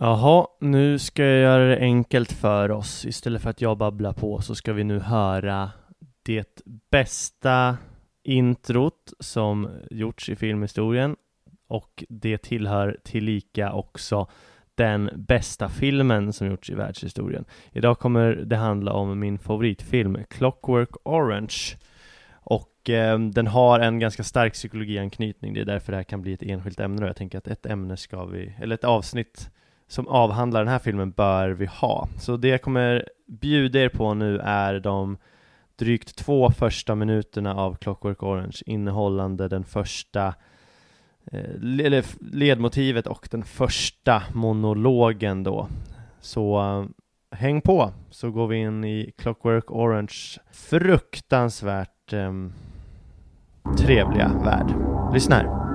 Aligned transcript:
Jaha, 0.00 0.46
nu 0.60 0.98
ska 0.98 1.24
jag 1.24 1.40
göra 1.40 1.68
det 1.68 1.78
enkelt 1.78 2.32
för 2.32 2.70
oss. 2.70 3.06
Istället 3.06 3.42
för 3.42 3.50
att 3.50 3.60
jag 3.60 3.78
babblar 3.78 4.12
på 4.12 4.40
så 4.40 4.54
ska 4.54 4.72
vi 4.72 4.84
nu 4.84 4.98
höra 4.98 5.70
det 6.22 6.62
bästa 6.90 7.76
introt 8.24 9.12
som 9.20 9.70
gjorts 9.90 10.28
i 10.28 10.36
filmhistorien 10.36 11.16
och 11.68 12.04
det 12.08 12.38
tillhör 12.38 12.98
tillika 13.04 13.72
också 13.72 14.30
den 14.74 15.10
bästa 15.16 15.68
filmen 15.68 16.32
som 16.32 16.46
gjorts 16.46 16.70
i 16.70 16.74
världshistorien. 16.74 17.44
Idag 17.72 17.98
kommer 17.98 18.32
det 18.32 18.56
handla 18.56 18.92
om 18.92 19.18
min 19.18 19.38
favoritfilm 19.38 20.18
Clockwork 20.30 20.90
Orange 21.04 21.76
och 22.32 22.90
eh, 22.90 23.18
den 23.18 23.46
har 23.46 23.80
en 23.80 23.98
ganska 23.98 24.24
stark 24.24 24.52
psykologianknytning. 24.52 25.54
Det 25.54 25.60
är 25.60 25.64
därför 25.64 25.92
det 25.92 25.96
här 25.96 26.04
kan 26.04 26.22
bli 26.22 26.32
ett 26.32 26.42
enskilt 26.42 26.80
ämne 26.80 27.02
och 27.02 27.08
jag 27.08 27.16
tänker 27.16 27.38
att 27.38 27.48
ett 27.48 27.66
ämne 27.66 27.96
ska 27.96 28.24
vi, 28.24 28.54
eller 28.60 28.74
ett 28.74 28.84
avsnitt 28.84 29.50
som 29.88 30.08
avhandlar 30.08 30.60
den 30.60 30.72
här 30.72 30.78
filmen 30.78 31.10
bör 31.10 31.50
vi 31.50 31.66
ha. 31.66 32.08
Så 32.18 32.36
det 32.36 32.48
jag 32.48 32.62
kommer 32.62 33.08
bjuda 33.26 33.80
er 33.80 33.88
på 33.88 34.14
nu 34.14 34.38
är 34.38 34.80
de 34.80 35.16
drygt 35.78 36.16
två 36.16 36.50
första 36.50 36.94
minuterna 36.94 37.54
av 37.54 37.74
Clockwork 37.74 38.22
Orange 38.22 38.58
innehållande 38.66 39.48
den 39.48 39.64
första 39.64 40.34
eh, 41.32 41.50
eller 41.60 42.04
ledmotivet 42.32 43.06
och 43.06 43.28
den 43.30 43.44
första 43.44 44.22
monologen 44.32 45.42
då. 45.42 45.68
Så 46.20 46.60
eh, 46.60 46.84
häng 47.38 47.60
på 47.60 47.92
så 48.10 48.30
går 48.30 48.46
vi 48.46 48.56
in 48.56 48.84
i 48.84 49.12
Clockwork 49.18 49.70
Orange 49.70 50.38
fruktansvärt 50.52 52.12
eh, 52.12 52.32
trevliga 53.78 54.30
värld. 54.44 54.74
Lyssna 55.12 55.36
här. 55.36 55.67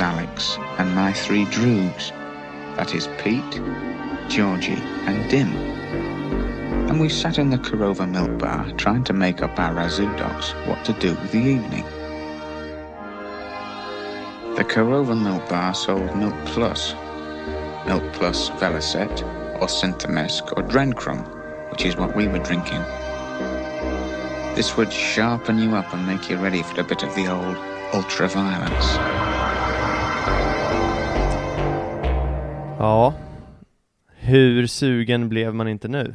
Alex, 0.00 0.56
and 0.78 0.94
my 0.94 1.12
three 1.12 1.44
droogs. 1.46 2.10
That 2.76 2.94
is 2.94 3.08
Pete, 3.18 3.60
Georgie, 4.28 4.82
and 5.06 5.30
Dim. 5.30 5.54
And 6.88 6.98
we 6.98 7.08
sat 7.08 7.38
in 7.38 7.50
the 7.50 7.58
Korova 7.58 8.10
milk 8.10 8.38
bar 8.38 8.70
trying 8.72 9.04
to 9.04 9.12
make 9.12 9.42
up 9.42 9.58
our 9.58 9.74
Razoo 9.74 10.16
dogs 10.16 10.52
what 10.66 10.84
to 10.86 10.92
do 10.94 11.10
with 11.10 11.32
the 11.32 11.38
evening. 11.38 11.84
The 14.56 14.64
Korova 14.64 15.20
milk 15.20 15.48
bar 15.48 15.74
sold 15.74 16.16
Milk 16.16 16.34
Plus, 16.46 16.94
Milk 17.86 18.12
Plus 18.12 18.50
Velocet, 18.50 19.22
or 19.60 19.68
Synthamesk, 19.68 20.52
or 20.56 20.62
Drencrum, 20.62 21.22
which 21.70 21.84
is 21.84 21.96
what 21.96 22.16
we 22.16 22.26
were 22.26 22.38
drinking. 22.38 22.82
This 24.56 24.76
would 24.76 24.92
sharpen 24.92 25.58
you 25.58 25.76
up 25.76 25.92
and 25.92 26.06
make 26.06 26.28
you 26.28 26.36
ready 26.36 26.62
for 26.62 26.80
a 26.80 26.84
bit 26.84 27.02
of 27.02 27.14
the 27.14 27.28
old 27.28 27.56
ultraviolence. 27.92 29.29
Ja, 32.82 33.14
hur 34.06 34.66
sugen 34.66 35.28
blev 35.28 35.54
man 35.54 35.68
inte 35.68 35.88
nu? 35.88 36.14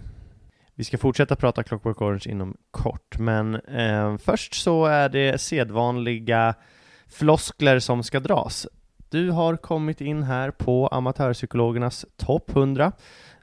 Vi 0.76 0.84
ska 0.84 0.98
fortsätta 0.98 1.36
prata 1.36 1.64
Clockwork 1.64 2.02
Orange 2.02 2.24
inom 2.26 2.58
kort, 2.72 3.18
men 3.20 3.56
eh, 3.56 4.18
först 4.18 4.54
så 4.54 4.86
är 4.86 5.10
det 5.10 5.42
sedvanliga 5.42 6.56
floskler 7.08 7.80
som 7.80 8.04
ska 8.04 8.20
dras. 8.20 8.68
Du 9.10 9.30
har 9.30 9.58
kommit 9.58 10.02
in 10.02 10.24
här 10.24 10.52
på 10.52 10.88
amatörpsykologernas 10.88 12.06
topp 12.16 12.50
100, 12.50 12.92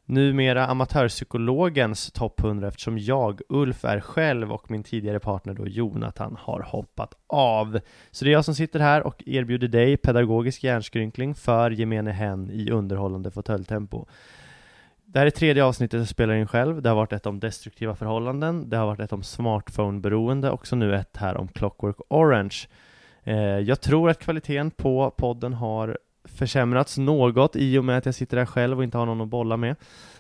numera 0.07 0.67
amatörpsykologens 0.67 2.13
topp 2.13 2.41
100 2.41 2.69
eftersom 2.69 2.99
jag, 2.99 3.41
Ulf, 3.49 3.85
är 3.85 4.01
själv 4.01 4.53
och 4.53 4.71
min 4.71 4.83
tidigare 4.83 5.21
partner 5.21 5.55
då 5.55 5.67
Jonathan 5.67 6.37
har 6.41 6.61
hoppat 6.61 7.15
av. 7.27 7.81
Så 8.11 8.25
det 8.25 8.31
är 8.31 8.33
jag 8.33 8.45
som 8.45 8.55
sitter 8.55 8.81
här 8.81 9.03
och 9.03 9.23
erbjuder 9.27 9.69
dig 9.69 9.97
pedagogisk 9.97 10.65
hjärnskrynkling 10.65 11.35
för 11.35 11.71
gemene 11.71 12.13
hen 12.13 12.51
i 12.51 12.71
underhållande 12.71 13.31
fåtöljtempo. 13.31 14.07
Det 15.05 15.19
här 15.19 15.27
är 15.27 15.31
tredje 15.31 15.65
avsnittet 15.65 15.99
jag 15.99 16.09
spelar 16.09 16.35
in 16.35 16.47
själv. 16.47 16.83
Det 16.83 16.89
har 16.89 16.97
varit 16.97 17.13
ett 17.13 17.27
om 17.27 17.41
destruktiva 17.41 17.95
förhållanden, 17.95 18.69
det 18.69 18.77
har 18.77 18.87
varit 18.87 19.01
ett 19.01 19.13
om 19.13 19.23
smartphone-beroende 19.23 20.51
och 20.51 20.67
så 20.67 20.77
nu 20.77 20.97
ett 20.97 21.17
här 21.17 21.37
om 21.37 21.49
Clockwork 21.49 21.97
Orange. 22.09 22.57
Eh, 23.25 23.37
jag 23.59 23.81
tror 23.81 24.11
att 24.11 24.19
kvaliteten 24.19 24.71
på 24.71 25.11
podden 25.11 25.53
har 25.53 25.99
försämrats 26.25 26.99
något 26.99 27.57
i 27.57 27.79
och 27.79 27.85
med 27.85 27.99
att 27.99 28.07
jag 28.07 28.15
sitter 28.15 28.37
här 28.37 28.47
själv 28.47 28.79
och 28.79 28.85
inte 28.85 28.99
har 28.99 29.07
någon 29.07 29.21
att 29.21 29.29
bolla 29.29 29.57
med. 29.57 29.77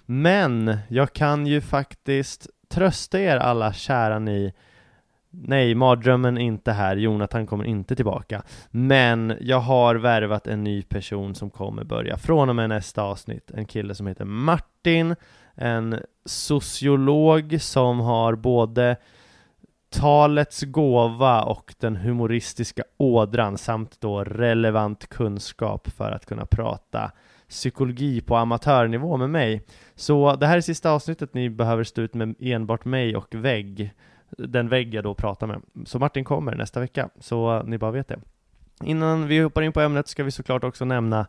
Men 0.06 0.78
jag 0.88 1.12
kan 1.12 1.46
ju 1.46 1.60
faktiskt 1.60 2.46
trösta 2.68 3.20
er 3.20 3.36
alla 3.36 3.72
kära 3.72 4.18
ni 4.18 4.52
Nej, 5.34 5.74
mardrömmen 5.74 6.38
är 6.38 6.42
inte 6.42 6.72
här, 6.72 6.96
Jonathan 6.96 7.46
kommer 7.46 7.64
inte 7.64 7.96
tillbaka. 7.96 8.42
Men 8.70 9.36
jag 9.40 9.60
har 9.60 9.94
värvat 9.94 10.46
en 10.46 10.64
ny 10.64 10.82
person 10.82 11.34
som 11.34 11.50
kommer 11.50 11.84
börja 11.84 12.16
från 12.16 12.48
och 12.48 12.56
med 12.56 12.68
nästa 12.68 13.02
avsnitt. 13.02 13.50
En 13.50 13.64
kille 13.64 13.94
som 13.94 14.06
heter 14.06 14.24
Martin. 14.24 15.16
en 15.54 16.00
sociolog 16.24 17.60
som 17.60 18.00
har 18.00 18.34
både 18.34 18.96
talets 19.92 20.62
gåva 20.62 21.42
och 21.42 21.74
den 21.80 21.96
humoristiska 21.96 22.82
ådran 22.96 23.58
samt 23.58 24.00
då 24.00 24.24
relevant 24.24 25.08
kunskap 25.08 25.88
för 25.88 26.10
att 26.10 26.26
kunna 26.26 26.46
prata 26.46 27.12
psykologi 27.48 28.20
på 28.20 28.36
amatörnivå 28.36 29.16
med 29.16 29.30
mig. 29.30 29.62
Så 29.94 30.36
det 30.36 30.46
här 30.46 30.56
är 30.56 30.60
sista 30.60 30.90
avsnittet 30.90 31.34
ni 31.34 31.50
behöver 31.50 31.84
stå 31.84 32.02
ut 32.02 32.14
med 32.14 32.34
enbart 32.40 32.84
mig 32.84 33.16
och 33.16 33.34
vägg, 33.34 33.92
den 34.38 34.68
vägg 34.68 34.94
jag 34.94 35.04
då 35.04 35.14
pratar 35.14 35.46
med. 35.46 35.62
Så 35.86 35.98
Martin 35.98 36.24
kommer 36.24 36.54
nästa 36.54 36.80
vecka, 36.80 37.08
så 37.20 37.62
ni 37.62 37.78
bara 37.78 37.90
vet 37.90 38.08
det. 38.08 38.18
Innan 38.84 39.26
vi 39.26 39.38
hoppar 39.38 39.62
in 39.62 39.72
på 39.72 39.80
ämnet 39.80 40.08
ska 40.08 40.24
vi 40.24 40.30
såklart 40.30 40.64
också 40.64 40.84
nämna 40.84 41.26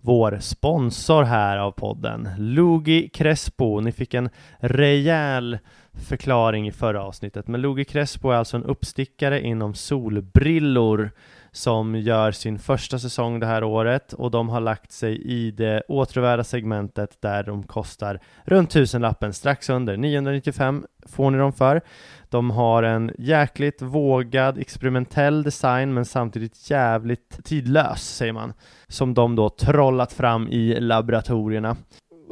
vår 0.00 0.38
sponsor 0.40 1.22
här 1.22 1.58
av 1.58 1.70
podden, 1.70 2.28
Lugi 2.38 3.08
Crespo. 3.08 3.80
Ni 3.80 3.92
fick 3.92 4.14
en 4.14 4.30
rejäl 4.58 5.58
förklaring 5.94 6.68
i 6.68 6.72
förra 6.72 7.02
avsnittet, 7.02 7.48
men 7.48 7.60
Lugi 7.60 7.84
Crespo 7.84 8.30
är 8.30 8.34
alltså 8.34 8.56
en 8.56 8.64
uppstickare 8.64 9.40
inom 9.40 9.74
solbrillor 9.74 11.10
som 11.52 11.94
gör 11.94 12.32
sin 12.32 12.58
första 12.58 12.98
säsong 12.98 13.40
det 13.40 13.46
här 13.46 13.64
året 13.64 14.12
och 14.12 14.30
de 14.30 14.48
har 14.48 14.60
lagt 14.60 14.92
sig 14.92 15.22
i 15.22 15.50
det 15.50 15.82
åtråvärda 15.88 16.44
segmentet 16.44 17.22
där 17.22 17.42
de 17.42 17.62
kostar 17.62 18.20
runt 18.44 18.70
tusenlappen, 18.70 19.32
strax 19.32 19.70
under 19.70 19.96
995 19.96 20.86
får 21.06 21.30
ni 21.30 21.38
dem 21.38 21.52
för. 21.52 21.80
De 22.28 22.50
har 22.50 22.82
en 22.82 23.12
jäkligt 23.18 23.82
vågad 23.82 24.58
experimentell 24.58 25.42
design 25.42 25.94
men 25.94 26.04
samtidigt 26.04 26.70
jävligt 26.70 27.44
tidlös, 27.44 28.16
säger 28.16 28.32
man, 28.32 28.52
som 28.88 29.14
de 29.14 29.36
då 29.36 29.48
trollat 29.48 30.12
fram 30.12 30.48
i 30.48 30.80
laboratorierna. 30.80 31.76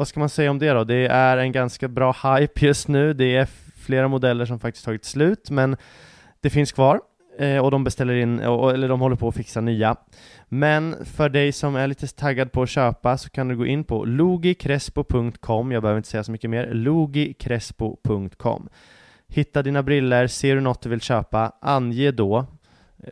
Vad 0.01 0.09
ska 0.09 0.21
man 0.21 0.29
säga 0.29 0.51
om 0.51 0.59
det 0.59 0.71
då? 0.71 0.85
Det 0.85 1.07
är 1.07 1.37
en 1.37 1.53
ganska 1.53 1.89
bra 1.89 2.13
hype 2.13 2.67
just 2.67 2.89
nu. 2.89 3.13
Det 3.13 3.37
är 3.37 3.49
flera 3.77 4.09
modeller 4.09 4.45
som 4.45 4.61
faktiskt 4.61 4.85
tagit 4.85 5.05
slut, 5.05 5.51
men 5.51 5.77
det 6.41 6.51
finns 6.51 6.73
kvar 6.73 7.01
eh, 7.39 7.59
och 7.59 7.71
de 7.71 7.85
beställer 7.85 8.15
in, 8.15 8.41
eller 8.41 8.89
de 8.89 9.01
håller 9.01 9.17
på 9.17 9.29
att 9.29 9.35
fixa 9.35 9.61
nya. 9.61 9.97
Men 10.49 11.05
för 11.05 11.29
dig 11.29 11.53
som 11.53 11.77
är 11.77 11.87
lite 11.87 12.07
taggad 12.07 12.53
på 12.53 12.63
att 12.63 12.69
köpa 12.69 13.19
så 13.19 13.31
kan 13.31 13.49
du 13.49 13.57
gå 13.57 13.67
in 13.67 13.85
på 13.85 14.05
logicrespo.com, 14.05 15.73
jag 15.73 15.83
behöver 15.83 15.99
inte 15.99 16.09
säga 16.09 16.25
så 16.25 16.33
mycket 16.33 16.51
mer, 16.51 16.75
logicrespo.com. 16.75 18.69
Hitta 19.29 19.63
dina 19.63 19.83
briller, 19.83 20.27
ser 20.27 20.55
du 20.55 20.61
något 20.61 20.83
du 20.83 20.89
vill 20.89 21.01
köpa, 21.01 21.53
ange 21.61 22.11
då 22.11 22.47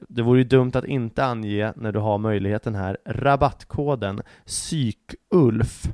det 0.09 0.23
vore 0.23 0.39
ju 0.39 0.45
dumt 0.45 0.73
att 0.75 0.85
inte 0.85 1.25
ange 1.25 1.73
när 1.77 1.93
du 1.93 1.99
har 1.99 2.19
möjligheten 2.19 2.75
här 2.75 2.99
rabattkoden 3.05 4.23
PSYKULF 4.45 5.89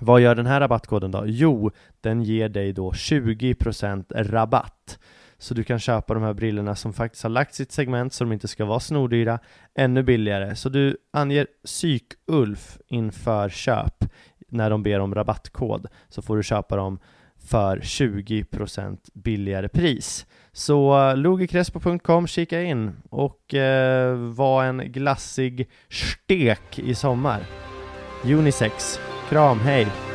vad 0.00 0.20
gör 0.20 0.34
den 0.34 0.46
här 0.46 0.60
rabattkoden 0.60 1.10
då? 1.10 1.22
Jo, 1.26 1.70
den 2.00 2.22
ger 2.22 2.48
dig 2.48 2.72
då 2.72 2.90
20% 2.90 4.04
rabatt 4.14 4.98
så 5.38 5.54
du 5.54 5.64
kan 5.64 5.78
köpa 5.78 6.14
de 6.14 6.22
här 6.22 6.34
brillorna 6.34 6.74
som 6.74 6.92
faktiskt 6.92 7.22
har 7.22 7.30
lagt 7.30 7.54
sitt 7.54 7.72
segment 7.72 8.12
så 8.12 8.24
de 8.24 8.32
inte 8.32 8.48
ska 8.48 8.64
vara 8.64 8.80
snordyra 8.80 9.38
ännu 9.74 10.02
billigare. 10.02 10.56
Så 10.56 10.68
du 10.68 10.96
anger 11.12 11.46
PSYKULF 11.64 12.78
inför 12.86 13.48
köp 13.48 14.04
när 14.48 14.70
de 14.70 14.82
ber 14.82 15.00
om 15.00 15.14
rabattkod 15.14 15.86
så 16.08 16.22
får 16.22 16.36
du 16.36 16.42
köpa 16.42 16.76
dem 16.76 16.98
för 17.38 17.78
20% 17.78 18.98
billigare 19.14 19.68
pris. 19.68 20.26
Så 20.52 21.08
eh, 21.08 21.16
logikrespo.com, 21.16 22.26
kika 22.26 22.62
in 22.62 22.92
och 23.10 23.54
eh, 23.54 24.16
var 24.16 24.64
en 24.64 24.92
glassig 24.92 25.70
stek 25.88 26.78
i 26.78 26.94
sommar. 26.94 27.40
Unisex. 28.24 29.00
Kram, 29.28 29.60
hej! 29.60 30.05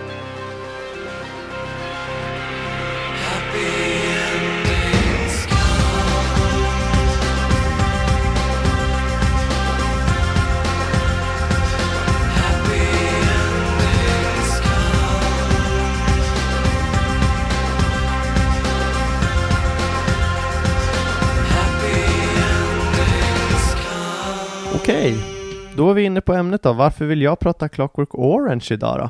Då 25.81 25.89
är 25.89 25.93
vi 25.93 26.03
inne 26.03 26.21
på 26.21 26.33
ämnet 26.33 26.63
då. 26.63 26.73
Varför 26.73 27.05
vill 27.05 27.21
jag 27.21 27.39
prata 27.39 27.69
Clockwork 27.69 28.15
Orange 28.15 28.67
idag 28.71 28.99
då? 28.99 29.09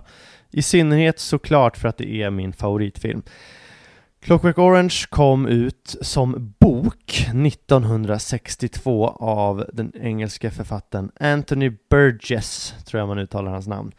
I 0.51 0.61
synnerhet 0.61 1.19
såklart 1.19 1.77
för 1.77 1.87
att 1.87 1.97
det 1.97 2.21
är 2.21 2.29
min 2.29 2.53
favoritfilm. 2.53 3.23
Clockwork 4.21 4.57
Orange 4.57 4.95
kom 5.09 5.47
ut 5.47 5.95
som 6.01 6.55
bok 6.59 7.27
1962 7.45 9.07
av 9.19 9.65
den 9.73 9.91
engelska 10.01 10.51
författaren 10.51 11.11
Anthony 11.19 11.71
Burgess, 11.89 12.75
tror 12.85 12.99
jag 12.99 13.07
man 13.07 13.19
uttalar 13.19 13.51
hans 13.51 13.67
namn. 13.67 13.91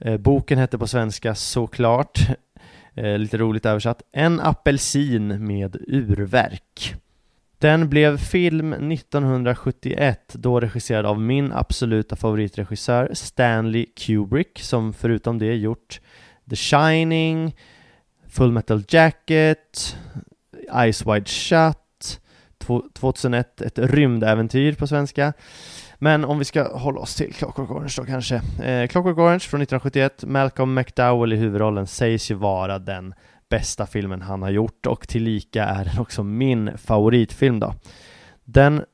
Eh, 0.00 0.16
boken 0.16 0.58
hette 0.58 0.78
på 0.78 0.86
svenska 0.86 1.34
såklart, 1.34 2.20
eh, 2.94 3.18
lite 3.18 3.38
roligt 3.38 3.66
översatt, 3.66 4.02
En 4.12 4.40
apelsin 4.40 5.46
med 5.46 5.76
urverk. 5.86 6.96
Den 7.58 7.88
blev 7.88 8.18
film 8.18 8.72
1971, 8.72 10.32
då 10.32 10.60
regisserad 10.60 11.06
av 11.06 11.20
min 11.20 11.52
absoluta 11.52 12.16
favoritregissör 12.16 13.10
Stanley 13.12 13.86
Kubrick, 13.96 14.58
som 14.58 14.92
förutom 14.92 15.38
det 15.38 15.54
gjort 15.54 16.00
The 16.50 16.56
Shining, 16.56 17.56
Full 18.28 18.52
Metal 18.52 18.82
Jacket, 18.88 19.96
Eyes 20.74 21.06
Wide 21.06 21.26
Shut, 21.26 22.20
2001 22.92 23.60
ett 23.60 23.78
rymdäventyr 23.78 24.72
på 24.72 24.86
svenska. 24.86 25.32
Men 25.98 26.24
om 26.24 26.38
vi 26.38 26.44
ska 26.44 26.76
hålla 26.78 27.00
oss 27.00 27.14
till 27.14 27.34
Clockwork 27.34 27.70
Orange 27.70 27.94
då 27.96 28.04
kanske. 28.04 28.34
Eh, 28.62 28.88
Clockwork 28.88 29.18
Orange 29.18 29.40
från 29.40 29.62
1971, 29.62 30.24
Malcolm 30.26 30.74
McDowell 30.74 31.32
i 31.32 31.36
huvudrollen 31.36 31.86
sägs 31.86 32.30
ju 32.30 32.34
vara 32.34 32.78
den 32.78 33.14
bästa 33.48 33.86
filmen 33.86 34.22
han 34.22 34.42
har 34.42 34.50
gjort 34.50 34.86
och 34.86 35.08
tillika 35.08 35.64
är 35.64 35.84
den 35.84 35.98
också 35.98 36.22
min 36.22 36.78
favoritfilm 36.78 37.60
då. 37.60 37.74
Den 38.44 38.84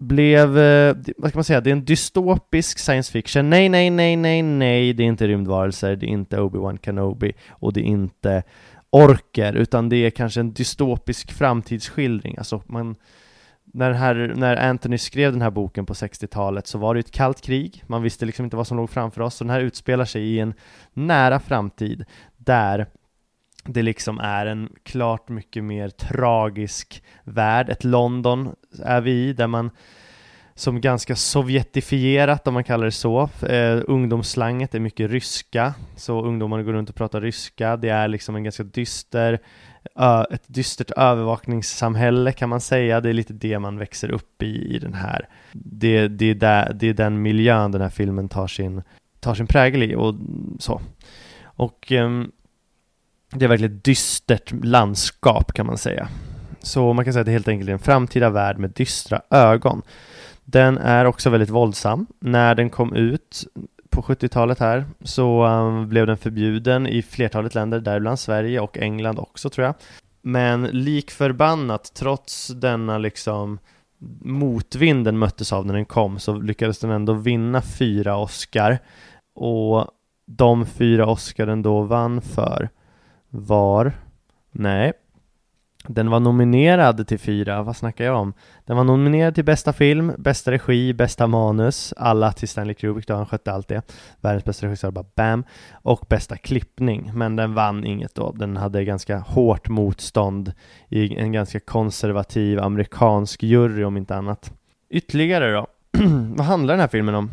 blev, 0.00 0.58
eh, 0.58 0.96
vad 1.16 1.30
ska 1.30 1.38
man 1.38 1.44
säga, 1.44 1.60
det 1.60 1.70
är 1.70 1.72
en 1.72 1.84
dystopisk 1.84 2.78
science 2.78 3.12
fiction. 3.12 3.50
Nej, 3.50 3.68
nej, 3.68 3.90
nej, 3.90 4.16
nej, 4.16 4.42
nej, 4.42 4.92
det 4.92 5.02
är 5.02 5.06
inte 5.06 5.28
rymdvarelser, 5.28 5.96
det 5.96 6.06
är 6.06 6.08
inte 6.08 6.36
Obi-Wan 6.36 6.78
Kenobi 6.84 7.32
och 7.50 7.72
det 7.72 7.80
är 7.80 7.84
inte 7.84 8.42
orker, 8.90 9.52
utan 9.52 9.88
det 9.88 9.96
är 9.96 10.10
kanske 10.10 10.40
en 10.40 10.52
dystopisk 10.52 11.32
framtidsskildring. 11.32 12.38
Alltså 12.38 12.62
man, 12.66 12.96
när, 13.64 13.92
här, 13.92 14.32
när 14.36 14.56
Anthony 14.56 14.98
skrev 14.98 15.32
den 15.32 15.42
här 15.42 15.50
boken 15.50 15.86
på 15.86 15.92
60-talet 15.92 16.66
så 16.66 16.78
var 16.78 16.94
det 16.94 17.00
ett 17.00 17.10
kallt 17.10 17.40
krig, 17.40 17.84
man 17.86 18.02
visste 18.02 18.26
liksom 18.26 18.44
inte 18.44 18.56
vad 18.56 18.66
som 18.66 18.76
låg 18.76 18.90
framför 18.90 19.20
oss, 19.20 19.34
så 19.34 19.44
den 19.44 19.50
här 19.50 19.60
utspelar 19.60 20.04
sig 20.04 20.22
i 20.22 20.38
en 20.38 20.54
nära 20.92 21.40
framtid 21.40 22.04
där 22.36 22.86
det 23.64 23.82
liksom 23.82 24.18
är 24.18 24.46
en 24.46 24.72
klart 24.82 25.28
mycket 25.28 25.64
mer 25.64 25.88
tragisk 25.88 27.02
värld. 27.24 27.70
Ett 27.70 27.84
London 27.84 28.54
är 28.82 29.00
vi 29.00 29.10
i, 29.10 29.32
där 29.32 29.46
man 29.46 29.70
som 30.54 30.80
ganska 30.80 31.16
sovjetifierat 31.16 32.46
om 32.46 32.54
man 32.54 32.64
kallar 32.64 32.84
det 32.84 32.92
så. 32.92 33.30
Eh, 33.48 33.80
ungdomsslanget 33.86 34.74
är 34.74 34.80
mycket 34.80 35.10
ryska, 35.10 35.74
så 35.96 36.24
ungdomarna 36.24 36.62
går 36.62 36.72
runt 36.72 36.88
och 36.88 36.94
pratar 36.94 37.20
ryska. 37.20 37.76
Det 37.76 37.88
är 37.88 38.08
liksom 38.08 38.36
en 38.36 38.44
ganska 38.44 38.62
dyster, 38.62 39.38
ö, 39.96 40.24
ett 40.30 40.42
dystert 40.46 40.90
övervakningssamhälle 40.90 42.32
kan 42.32 42.48
man 42.48 42.60
säga. 42.60 43.00
Det 43.00 43.08
är 43.08 43.12
lite 43.12 43.32
det 43.32 43.58
man 43.58 43.78
växer 43.78 44.10
upp 44.10 44.42
i, 44.42 44.74
i 44.74 44.78
den 44.78 44.94
här. 44.94 45.28
Det, 45.52 46.08
det, 46.08 46.30
är, 46.30 46.34
där, 46.34 46.72
det 46.74 46.88
är 46.88 46.94
den 46.94 47.22
miljön 47.22 47.72
den 47.72 47.82
här 47.82 47.88
filmen 47.88 48.28
tar 48.28 48.46
sin, 48.46 48.82
tar 49.20 49.34
sin 49.34 49.46
prägel 49.46 49.82
i 49.82 49.94
och 49.94 50.14
så. 50.58 50.80
Och 51.42 51.92
eh, 51.92 52.10
det 53.30 53.44
är 53.44 53.48
verkligen 53.48 53.76
ett 53.76 53.84
dystert 53.84 54.52
landskap 54.64 55.52
kan 55.52 55.66
man 55.66 55.78
säga. 55.78 56.08
Så 56.62 56.92
man 56.92 57.04
kan 57.04 57.14
säga 57.14 57.20
att 57.20 57.26
det 57.26 57.32
helt 57.32 57.48
enkelt 57.48 57.68
är 57.68 57.72
en 57.72 57.78
framtida 57.78 58.30
värld 58.30 58.58
med 58.58 58.70
dystra 58.70 59.22
ögon. 59.30 59.82
Den 60.44 60.78
är 60.78 61.04
också 61.04 61.30
väldigt 61.30 61.50
våldsam. 61.50 62.06
När 62.18 62.54
den 62.54 62.70
kom 62.70 62.94
ut 62.94 63.44
på 63.90 64.02
70-talet 64.02 64.58
här 64.58 64.84
så 65.04 65.46
um, 65.46 65.88
blev 65.88 66.06
den 66.06 66.16
förbjuden 66.16 66.86
i 66.86 67.02
flertalet 67.02 67.54
länder, 67.54 67.80
däribland 67.80 68.18
Sverige 68.18 68.60
och 68.60 68.78
England 68.78 69.18
också 69.18 69.50
tror 69.50 69.66
jag. 69.66 69.74
Men 70.22 70.62
likförbannat, 70.62 71.94
trots 71.94 72.48
denna 72.48 72.98
liksom 72.98 73.58
motvind 74.20 75.04
den 75.04 75.18
möttes 75.18 75.52
av 75.52 75.66
när 75.66 75.74
den 75.74 75.84
kom 75.84 76.18
så 76.18 76.34
lyckades 76.34 76.78
den 76.78 76.90
ändå 76.90 77.12
vinna 77.12 77.62
fyra 77.62 78.16
Oscar 78.16 78.78
och 79.34 79.86
de 80.26 80.66
fyra 80.66 81.06
Oscar 81.06 81.46
den 81.46 81.62
då 81.62 81.82
vann 81.82 82.22
för 82.22 82.68
var, 83.30 83.92
nej, 84.50 84.92
Den 85.88 86.10
var 86.10 86.20
nominerad 86.20 87.06
till 87.06 87.18
fyra, 87.18 87.62
vad 87.62 87.76
snackar 87.76 88.04
jag 88.04 88.16
om? 88.16 88.32
Den 88.66 88.76
var 88.76 88.84
nominerad 88.84 89.34
till 89.34 89.44
bästa 89.44 89.72
film, 89.72 90.12
bästa 90.18 90.50
regi, 90.50 90.92
bästa 90.92 91.26
manus, 91.26 91.94
alla 91.96 92.32
till 92.32 92.48
Stanley 92.48 92.74
Kubrick 92.74 93.06
då, 93.06 93.14
han 93.14 93.26
skötte 93.26 93.52
allt 93.52 93.68
det. 93.68 93.82
Världens 94.20 94.44
bästa 94.44 94.66
regissör, 94.66 94.90
bara 94.90 95.04
BAM! 95.14 95.44
Och 95.72 96.06
bästa 96.08 96.36
klippning, 96.36 97.10
men 97.14 97.36
den 97.36 97.54
vann 97.54 97.84
inget 97.84 98.14
då. 98.14 98.32
Den 98.32 98.56
hade 98.56 98.84
ganska 98.84 99.18
hårt 99.18 99.68
motstånd 99.68 100.52
i 100.88 101.16
en 101.16 101.32
ganska 101.32 101.60
konservativ 101.60 102.60
amerikansk 102.60 103.42
jury 103.42 103.84
om 103.84 103.96
inte 103.96 104.16
annat. 104.16 104.52
Ytterligare 104.90 105.52
då, 105.52 105.66
vad 106.36 106.46
handlar 106.46 106.74
den 106.74 106.80
här 106.80 106.88
filmen 106.88 107.14
om? 107.14 107.30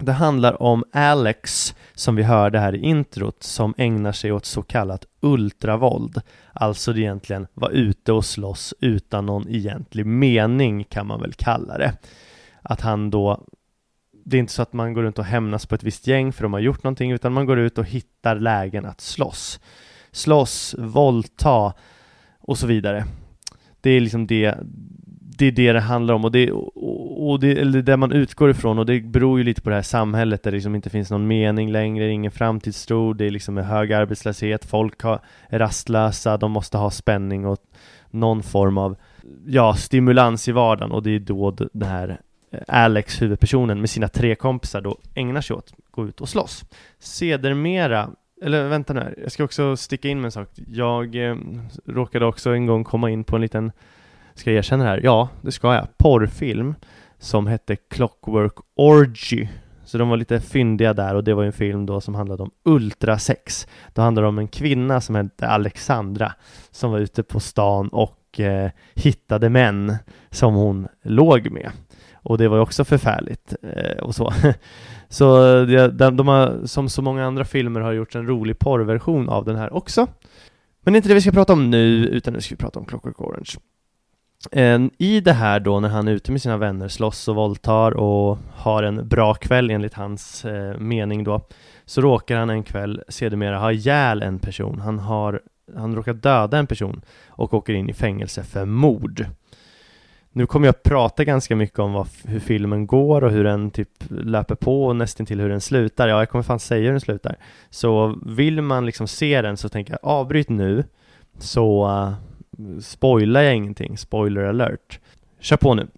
Det 0.00 0.12
handlar 0.12 0.62
om 0.62 0.84
Alex, 0.92 1.74
som 1.94 2.16
vi 2.16 2.22
hörde 2.22 2.58
här 2.58 2.74
i 2.74 2.78
introt, 2.78 3.42
som 3.42 3.74
ägnar 3.76 4.12
sig 4.12 4.32
åt 4.32 4.44
så 4.44 4.62
kallat 4.62 5.04
ultravåld. 5.20 6.20
Alltså 6.52 6.92
det 6.92 7.00
egentligen 7.00 7.46
vara 7.54 7.70
ute 7.70 8.12
och 8.12 8.24
slåss 8.24 8.74
utan 8.80 9.26
någon 9.26 9.48
egentlig 9.48 10.06
mening 10.06 10.84
kan 10.84 11.06
man 11.06 11.20
väl 11.20 11.32
kalla 11.32 11.78
det. 11.78 11.92
Att 12.62 12.80
han 12.80 13.10
då 13.10 13.44
det 14.24 14.36
är 14.36 14.40
inte 14.40 14.52
så 14.52 14.62
att 14.62 14.72
man 14.72 14.94
går 14.94 15.02
runt 15.02 15.18
och 15.18 15.24
hämnas 15.24 15.66
på 15.66 15.74
ett 15.74 15.82
visst 15.82 16.06
gäng 16.06 16.32
för 16.32 16.42
de 16.42 16.52
har 16.52 16.60
gjort 16.60 16.82
någonting, 16.82 17.12
utan 17.12 17.32
man 17.32 17.46
går 17.46 17.58
ut 17.58 17.78
och 17.78 17.84
hittar 17.84 18.36
lägen 18.36 18.86
att 18.86 19.00
slåss. 19.00 19.60
Slåss, 20.10 20.74
våldta 20.78 21.72
och 22.40 22.58
så 22.58 22.66
vidare. 22.66 23.04
Det 23.80 23.90
är 23.90 24.00
liksom 24.00 24.26
det, 24.26 24.54
det 25.40 25.46
är 25.46 25.52
det 25.52 25.72
det 25.72 25.80
handlar 25.80 26.14
om 26.14 26.24
och 26.24 26.32
det, 26.32 26.52
och 26.52 27.40
det, 27.40 27.60
eller 27.60 27.82
det 27.82 27.96
man 27.96 28.12
utgår 28.12 28.50
ifrån 28.50 28.78
och 28.78 28.86
det 28.86 29.00
beror 29.00 29.38
ju 29.38 29.44
lite 29.44 29.62
på 29.62 29.70
det 29.70 29.74
här 29.74 29.82
samhället 29.82 30.42
där 30.42 30.50
det 30.50 30.54
liksom 30.54 30.74
inte 30.74 30.90
finns 30.90 31.10
någon 31.10 31.26
mening 31.26 31.72
längre, 31.72 32.10
ingen 32.10 32.30
framtidstro, 32.30 33.12
det 33.12 33.26
är 33.26 33.30
liksom 33.30 33.56
hög 33.56 33.92
arbetslöshet, 33.92 34.64
folk 34.64 35.02
har, 35.02 35.20
är 35.48 35.58
rastlösa, 35.58 36.36
de 36.36 36.52
måste 36.52 36.78
ha 36.78 36.90
spänning 36.90 37.46
och 37.46 37.58
någon 38.10 38.42
form 38.42 38.78
av, 38.78 38.96
ja, 39.46 39.74
stimulans 39.74 40.48
i 40.48 40.52
vardagen 40.52 40.92
och 40.92 41.02
det 41.02 41.10
är 41.10 41.18
då 41.18 41.50
den 41.50 41.88
här 41.88 42.20
eh, 42.52 42.60
Alex, 42.68 43.22
huvudpersonen, 43.22 43.80
med 43.80 43.90
sina 43.90 44.08
tre 44.08 44.34
kompisar 44.34 44.80
då 44.80 44.98
ägnar 45.14 45.40
sig 45.40 45.56
åt 45.56 45.72
att 45.78 45.90
gå 45.90 46.06
ut 46.06 46.20
och 46.20 46.28
slåss. 46.28 46.64
Sedermera 46.98 48.10
eller 48.42 48.68
vänta 48.68 48.92
nu 48.92 49.00
här, 49.00 49.14
jag 49.22 49.32
ska 49.32 49.44
också 49.44 49.76
sticka 49.76 50.08
in 50.08 50.20
med 50.20 50.24
en 50.24 50.32
sak. 50.32 50.48
Jag 50.68 51.28
eh, 51.30 51.36
råkade 51.86 52.26
också 52.26 52.50
en 52.50 52.66
gång 52.66 52.84
komma 52.84 53.10
in 53.10 53.24
på 53.24 53.36
en 53.36 53.42
liten 53.42 53.72
Ska 54.34 54.50
jag 54.50 54.58
erkänna 54.58 54.84
det 54.84 54.90
här? 54.90 55.00
Ja, 55.04 55.28
det 55.42 55.52
ska 55.52 55.74
jag. 55.74 55.98
Porrfilm 55.98 56.74
som 57.18 57.46
hette 57.46 57.76
Clockwork 57.76 58.54
Orgy. 58.76 59.48
Så 59.84 59.98
de 59.98 60.08
var 60.08 60.16
lite 60.16 60.40
fyndiga 60.40 60.94
där 60.94 61.14
och 61.14 61.24
det 61.24 61.34
var 61.34 61.44
en 61.44 61.52
film 61.52 61.86
då 61.86 62.00
som 62.00 62.14
handlade 62.14 62.42
om 62.42 62.50
ultrasex. 62.64 63.66
Då 63.94 64.02
handlade 64.02 64.24
det 64.24 64.28
om 64.28 64.38
en 64.38 64.48
kvinna 64.48 65.00
som 65.00 65.14
hette 65.14 65.48
Alexandra 65.48 66.32
som 66.70 66.90
var 66.90 66.98
ute 66.98 67.22
på 67.22 67.40
stan 67.40 67.88
och 67.88 68.40
eh, 68.40 68.70
hittade 68.94 69.48
män 69.48 69.96
som 70.30 70.54
hon 70.54 70.88
låg 71.02 71.50
med. 71.50 71.70
Och 72.22 72.38
det 72.38 72.48
var 72.48 72.56
ju 72.56 72.62
också 72.62 72.84
förfärligt 72.84 73.54
eh, 73.62 74.02
och 74.02 74.14
så. 74.14 74.32
så 75.08 75.36
de, 75.64 76.16
de 76.16 76.28
har, 76.28 76.66
som 76.66 76.88
så 76.88 77.02
många 77.02 77.26
andra 77.26 77.44
filmer, 77.44 77.80
har 77.80 77.92
gjort 77.92 78.14
en 78.14 78.26
rolig 78.26 78.58
porrversion 78.58 79.28
av 79.28 79.44
den 79.44 79.56
här 79.56 79.72
också. 79.72 80.06
Men 80.82 80.92
det 80.92 80.96
är 80.96 80.98
inte 80.98 81.08
det 81.08 81.14
vi 81.14 81.20
ska 81.20 81.30
prata 81.30 81.52
om 81.52 81.70
nu, 81.70 82.06
utan 82.06 82.34
nu 82.34 82.40
ska 82.40 82.54
vi 82.54 82.58
prata 82.58 82.78
om 82.78 82.84
Clockwork 82.84 83.20
Orange. 83.20 83.50
I 84.98 85.20
det 85.20 85.32
här 85.32 85.60
då 85.60 85.80
när 85.80 85.88
han 85.88 86.08
är 86.08 86.12
ute 86.12 86.32
med 86.32 86.42
sina 86.42 86.56
vänner, 86.56 86.88
slåss 86.88 87.28
och 87.28 87.34
våldtar 87.34 87.92
och 87.92 88.38
har 88.54 88.82
en 88.82 89.08
bra 89.08 89.34
kväll 89.34 89.70
enligt 89.70 89.94
hans 89.94 90.44
eh, 90.44 90.78
mening 90.78 91.24
då 91.24 91.40
så 91.84 92.00
råkar 92.00 92.36
han 92.36 92.50
en 92.50 92.62
kväll 92.62 93.02
sedermera 93.08 93.58
ha 93.58 93.72
ihjäl 93.72 94.22
en 94.22 94.38
person. 94.38 94.80
Han 94.80 94.98
har 94.98 95.40
han 95.76 95.96
råkar 95.96 96.14
döda 96.14 96.58
en 96.58 96.66
person 96.66 97.02
och 97.28 97.54
åker 97.54 97.72
in 97.72 97.90
i 97.90 97.92
fängelse 97.92 98.42
för 98.42 98.64
mord. 98.64 99.26
Nu 100.32 100.46
kommer 100.46 100.66
jag 100.66 100.82
prata 100.82 101.24
ganska 101.24 101.56
mycket 101.56 101.78
om 101.78 101.92
vad, 101.92 102.08
hur 102.24 102.40
filmen 102.40 102.86
går 102.86 103.24
och 103.24 103.30
hur 103.30 103.44
den 103.44 103.70
typ 103.70 103.88
löper 104.08 104.54
på 104.54 104.84
och 104.84 104.96
nästan 104.96 105.26
till 105.26 105.40
hur 105.40 105.48
den 105.48 105.60
slutar. 105.60 106.08
Ja, 106.08 106.18
jag 106.18 106.30
kommer 106.30 106.42
fan 106.42 106.60
säga 106.60 106.84
hur 106.84 106.90
den 106.90 107.00
slutar. 107.00 107.36
Så 107.70 108.18
vill 108.26 108.62
man 108.62 108.86
liksom 108.86 109.08
se 109.08 109.42
den 109.42 109.56
så 109.56 109.68
tänker 109.68 109.92
jag 109.92 110.10
avbryt 110.10 110.48
nu 110.48 110.84
så 111.38 111.88
uh, 111.88 112.29
spoilar 112.80 113.42
jag 113.42 113.56
ingenting, 113.56 113.98
spoiler 113.98 114.42
alert. 114.44 115.00
Kör 115.40 115.56
på 115.56 115.74
nu. 115.74 115.88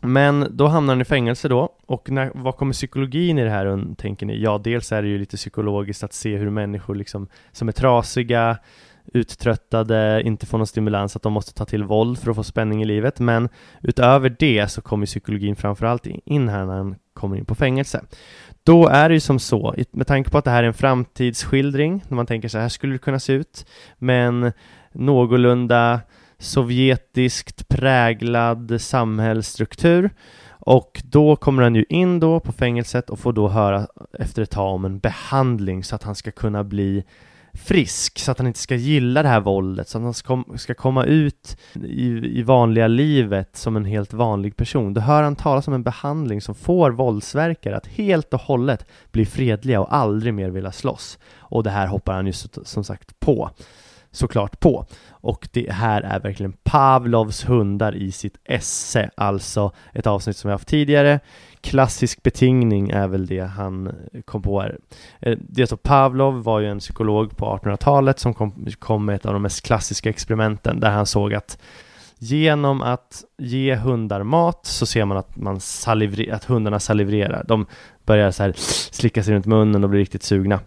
Men 0.00 0.46
då 0.50 0.66
hamnar 0.66 0.94
han 0.94 1.00
i 1.00 1.04
fängelse 1.04 1.48
då, 1.48 1.72
och 1.86 2.10
när, 2.10 2.30
vad 2.34 2.56
kommer 2.56 2.72
psykologin 2.72 3.38
i 3.38 3.44
det 3.44 3.50
här, 3.50 3.94
tänker 3.94 4.26
ni? 4.26 4.42
Ja, 4.42 4.58
dels 4.58 4.92
är 4.92 5.02
det 5.02 5.08
ju 5.08 5.18
lite 5.18 5.36
psykologiskt 5.36 6.04
att 6.04 6.12
se 6.12 6.36
hur 6.36 6.50
människor 6.50 6.94
liksom, 6.94 7.28
som 7.52 7.68
är 7.68 7.72
trasiga, 7.72 8.58
uttröttade, 9.12 10.22
inte 10.24 10.46
får 10.46 10.58
någon 10.58 10.66
stimulans, 10.66 11.16
att 11.16 11.22
de 11.22 11.32
måste 11.32 11.54
ta 11.54 11.64
till 11.64 11.84
våld 11.84 12.18
för 12.18 12.30
att 12.30 12.36
få 12.36 12.42
spänning 12.42 12.82
i 12.82 12.84
livet. 12.84 13.20
Men 13.20 13.48
utöver 13.82 14.36
det 14.38 14.68
så 14.68 14.82
kommer 14.82 15.06
psykologin 15.06 15.56
framförallt 15.56 16.06
in 16.06 16.48
här 16.48 16.66
när 16.66 16.76
han 16.76 16.96
kommer 17.14 17.36
in 17.36 17.44
på 17.44 17.54
fängelse. 17.54 18.00
Då 18.62 18.86
är 18.88 19.08
det 19.08 19.14
ju 19.14 19.20
som 19.20 19.38
så, 19.38 19.74
med 19.90 20.06
tanke 20.06 20.30
på 20.30 20.38
att 20.38 20.44
det 20.44 20.50
här 20.50 20.62
är 20.62 20.66
en 20.66 20.74
framtidsskildring, 20.74 22.04
när 22.08 22.16
man 22.16 22.26
tänker 22.26 22.48
så 22.48 22.58
här 22.58 22.68
skulle 22.68 22.92
det 22.92 22.98
kunna 22.98 23.18
se 23.18 23.32
ut, 23.32 23.66
men 23.98 24.52
någorlunda 24.98 26.00
sovjetiskt 26.38 27.68
präglad 27.68 28.80
samhällsstruktur 28.80 30.10
och 30.48 31.02
då 31.04 31.36
kommer 31.36 31.62
han 31.62 31.74
ju 31.74 31.84
in 31.88 32.20
då 32.20 32.40
på 32.40 32.52
fängelset 32.52 33.10
och 33.10 33.18
får 33.18 33.32
då 33.32 33.48
höra 33.48 33.86
efter 34.18 34.42
ett 34.42 34.50
tag 34.50 34.74
om 34.74 34.84
en 34.84 34.98
behandling 34.98 35.84
så 35.84 35.94
att 35.94 36.02
han 36.02 36.14
ska 36.14 36.30
kunna 36.30 36.64
bli 36.64 37.04
frisk, 37.52 38.18
så 38.18 38.30
att 38.30 38.38
han 38.38 38.46
inte 38.46 38.58
ska 38.58 38.74
gilla 38.74 39.22
det 39.22 39.28
här 39.28 39.40
våldet, 39.40 39.88
så 39.88 39.98
att 39.98 40.04
han 40.04 40.14
ska, 40.14 40.44
ska 40.56 40.74
komma 40.74 41.04
ut 41.04 41.56
i, 41.74 42.38
i 42.38 42.42
vanliga 42.42 42.86
livet 42.88 43.56
som 43.56 43.76
en 43.76 43.84
helt 43.84 44.12
vanlig 44.12 44.56
person. 44.56 44.94
Då 44.94 45.00
hör 45.00 45.22
han 45.22 45.36
talas 45.36 45.68
om 45.68 45.74
en 45.74 45.82
behandling 45.82 46.40
som 46.40 46.54
får 46.54 46.90
våldsverkare 46.90 47.76
att 47.76 47.86
helt 47.86 48.34
och 48.34 48.40
hållet 48.40 48.86
bli 49.12 49.26
fredliga 49.26 49.80
och 49.80 49.94
aldrig 49.94 50.34
mer 50.34 50.50
vilja 50.50 50.72
slåss. 50.72 51.18
Och 51.38 51.62
det 51.62 51.70
här 51.70 51.86
hoppar 51.86 52.14
han 52.14 52.26
ju 52.26 52.32
som 52.64 52.84
sagt 52.84 53.20
på 53.20 53.50
såklart 54.16 54.60
på. 54.60 54.86
Och 55.08 55.48
det 55.52 55.72
här 55.72 56.02
är 56.02 56.20
verkligen 56.20 56.52
Pavlovs 56.52 57.48
hundar 57.48 57.94
i 57.94 58.12
sitt 58.12 58.36
esse, 58.44 59.10
alltså 59.16 59.72
ett 59.92 60.06
avsnitt 60.06 60.36
som 60.36 60.48
vi 60.48 60.52
haft 60.52 60.68
tidigare. 60.68 61.20
Klassisk 61.60 62.22
betingning 62.22 62.90
är 62.90 63.08
väl 63.08 63.26
det 63.26 63.40
han 63.40 63.86
eh, 63.86 64.20
kom 64.24 64.42
på 64.42 64.60
här. 64.60 64.78
Eh, 65.20 65.38
det 65.48 65.62
är 65.62 65.66
så 65.66 65.76
Pavlov 65.76 66.42
var 66.42 66.60
ju 66.60 66.66
en 66.66 66.78
psykolog 66.78 67.36
på 67.36 67.46
1800-talet 67.46 68.18
som 68.18 68.34
kom, 68.34 68.66
kom 68.78 69.04
med 69.04 69.16
ett 69.16 69.26
av 69.26 69.32
de 69.32 69.42
mest 69.42 69.66
klassiska 69.66 70.10
experimenten 70.10 70.80
där 70.80 70.90
han 70.90 71.06
såg 71.06 71.34
att 71.34 71.58
Genom 72.18 72.82
att 72.82 73.24
ge 73.38 73.74
hundar 73.74 74.22
mat 74.22 74.66
så 74.66 74.86
ser 74.86 75.04
man 75.04 75.16
att, 75.16 75.36
man 75.36 75.60
salivre, 75.60 76.34
att 76.34 76.44
hundarna 76.44 76.80
salivrerar. 76.80 77.44
De 77.48 77.66
börjar 78.04 78.30
så 78.30 78.42
här 78.42 78.52
slicka 78.92 79.22
sig 79.22 79.34
runt 79.34 79.46
munnen 79.46 79.84
och 79.84 79.90
blir 79.90 80.00
riktigt 80.00 80.22
sugna. 80.22 80.60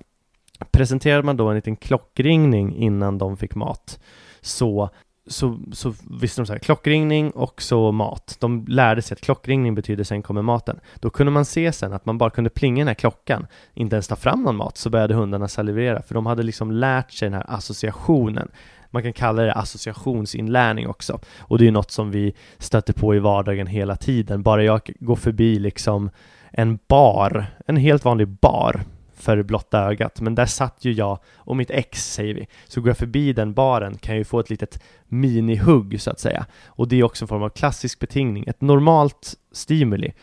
Presenterade 0.72 1.24
man 1.24 1.38
då 1.38 1.48
en 1.48 1.56
liten 1.56 1.76
klockringning 1.76 2.76
innan 2.76 3.18
de 3.18 3.38
fick 3.38 3.56
mat 3.56 4.00
så 4.42 4.90
så, 5.32 5.60
så 5.72 5.94
visste 6.22 6.42
de 6.42 6.46
så 6.46 6.54
här, 6.54 6.60
klockringning 6.60 7.32
och 7.32 7.62
så 7.62 7.92
mat. 7.92 8.38
De 8.40 8.66
lärde 8.68 9.02
sig 9.02 9.16
att 9.16 9.22
klockringning 9.22 9.76
betyder 9.76 10.04
sen 10.04 10.22
kommer 10.22 10.42
maten. 10.42 10.80
Då 10.96 11.10
kunde 11.10 11.32
man 11.32 11.46
se 11.46 11.72
sen 11.72 11.94
att 11.94 12.06
man 12.06 12.18
bara 12.18 12.30
kunde 12.30 12.50
plinga 12.50 12.82
den 12.82 12.88
här 12.88 12.96
klockan, 12.96 13.48
inte 13.74 13.96
ens 13.96 14.08
ta 14.08 14.16
fram 14.16 14.44
någon 14.44 14.56
mat, 14.56 14.78
så 14.78 14.90
började 14.90 15.14
hundarna 15.14 15.48
salivera, 15.48 16.02
för 16.02 16.14
de 16.14 16.26
hade 16.26 16.44
liksom 16.44 16.72
lärt 16.72 17.12
sig 17.12 17.26
den 17.26 17.34
här 17.34 17.46
associationen. 17.48 18.52
Man 18.92 19.04
kan 19.04 19.14
kalla 19.14 19.42
det 19.42 19.54
associationsinlärning 19.54 20.88
också. 20.88 21.20
Och 21.40 21.58
det 21.58 21.68
är 21.68 21.72
något 21.72 21.92
som 21.92 22.12
vi 22.12 22.34
stöter 22.58 22.94
på 22.94 23.16
i 23.16 23.20
vardagen 23.20 23.68
hela 23.68 23.96
tiden. 23.96 24.44
Bara 24.44 24.64
jag 24.64 24.92
går 25.00 25.16
förbi 25.16 25.60
liksom 25.60 26.10
en 26.52 26.80
bar, 26.88 27.46
en 27.68 27.78
helt 27.78 28.06
vanlig 28.06 28.28
bar, 28.28 28.84
för 29.20 29.44
blotta 29.44 29.80
ögat. 29.80 30.22
Men 30.22 30.36
där 30.36 30.46
satt 30.46 30.86
ju 30.86 30.92
jag 30.92 31.20
och 31.36 31.58
mitt 31.58 31.72
ex, 31.72 32.14
säger 32.14 32.34
vi. 32.34 32.48
Så 32.68 32.82
går 32.82 32.90
jag 32.90 32.98
förbi 32.98 33.34
den 33.34 33.54
baren 33.54 33.98
kan 33.98 34.16
jag 34.16 34.18
ju 34.18 34.24
få 34.24 34.40
ett 34.40 34.50
litet 34.50 34.84
minihugg, 35.08 36.02
så 36.02 36.12
att 36.12 36.20
säga. 36.20 36.46
Och 36.66 36.88
det 36.88 37.00
är 37.00 37.04
också 37.04 37.24
en 37.24 37.28
form 37.28 37.44
av 37.44 37.50
klassisk 37.50 38.00
betingning. 38.00 38.44
Ett 38.48 38.62
normalt 38.62 39.34
stimuli. 39.52 40.14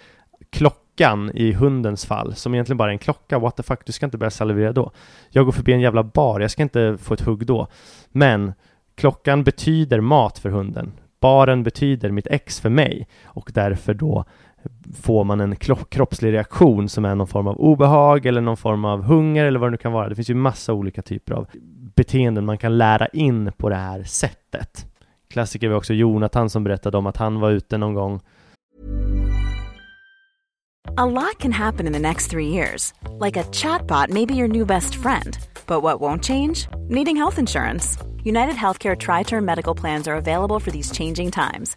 Klockan 0.51 1.31
i 1.35 1.53
hundens 1.53 2.07
fall, 2.07 2.35
som 2.35 2.55
egentligen 2.55 2.77
bara 2.77 2.91
är 2.91 2.93
en 2.93 2.99
klocka, 2.99 3.39
what 3.39 3.57
the 3.57 3.63
fuck, 3.63 3.87
du 3.87 3.93
ska 3.93 4.07
inte 4.07 4.19
börja 4.19 4.31
salivera 4.31 4.73
då. 4.73 4.91
Jag 5.31 5.45
går 5.45 5.53
förbi 5.53 5.73
en 5.73 5.81
jävla 5.81 6.03
bar, 6.03 6.41
jag 6.41 6.51
ska 6.51 6.63
inte 6.63 6.99
få 7.01 7.15
ett 7.15 7.21
hugg 7.21 7.47
då. 7.47 7.69
Men 8.09 8.53
klockan 8.95 9.45
betyder 9.45 10.01
mat 10.01 10.39
för 10.39 10.51
hunden. 10.51 10.93
Baren 11.21 11.63
betyder 11.63 12.11
mitt 12.11 12.27
ex 12.27 12.61
för 12.61 12.71
mig 12.71 13.09
och 13.25 13.51
därför 13.55 13.95
då 13.95 14.25
får 15.03 15.25
man 15.25 15.41
en 15.41 15.57
kroppslig 15.89 16.33
reaktion 16.33 16.89
som 16.89 17.05
är 17.05 17.15
någon 17.15 17.27
form 17.27 17.47
av 17.47 17.61
obehag 17.61 18.27
eller 18.27 18.41
någon 18.41 18.57
form 18.57 18.85
av 18.85 19.03
hunger 19.03 19.45
eller 19.45 19.59
vad 19.59 19.69
det 19.69 19.71
nu 19.71 19.77
kan 19.77 19.93
vara. 19.93 20.09
Det 20.09 20.15
finns 20.15 20.31
ju 20.31 20.35
massa 20.35 20.73
olika 20.73 21.03
typer 21.03 21.35
av 21.35 21.47
beteenden 21.97 22.45
man 22.45 22.59
kan 22.59 22.79
lära 22.79 23.07
in 23.07 23.53
på 23.57 23.69
det 23.69 23.77
här 23.77 24.03
sättet. 24.03 24.87
Klassiker 25.31 25.69
var 25.69 25.77
också 25.77 25.95
Jonathan 25.95 26.51
som 26.51 26.65
berättade 26.65 26.99
om 26.99 27.07
att 27.07 27.17
han 27.17 27.41
var 27.41 27.51
ute 27.51 27.79
någon 27.79 27.95
gång 27.95 28.21
A 30.99 31.05
lot 31.05 31.39
can 31.39 31.53
happen 31.53 31.87
in 31.87 31.93
the 31.93 31.99
next 31.99 32.31
three 32.31 32.49
years. 32.49 32.95
Like 33.21 33.37
a 33.37 33.45
chatbot 33.45 34.09
may 34.09 34.25
be 34.25 34.35
your 34.35 34.49
new 34.49 34.65
best 34.65 34.95
friend. 34.95 35.37
But 35.67 35.83
what 35.83 36.01
won't 36.01 36.25
change? 36.25 36.69
Needing 36.89 37.17
health 37.17 37.39
insurance. 37.39 37.99
United 38.25 38.55
Healthcare 38.55 38.97
Tri 38.97 39.23
Term 39.23 39.45
Medical 39.45 39.75
Plans 39.75 40.09
are 40.09 40.17
available 40.17 40.59
for 40.59 40.71
these 40.71 40.91
changing 40.91 41.31
times. 41.31 41.77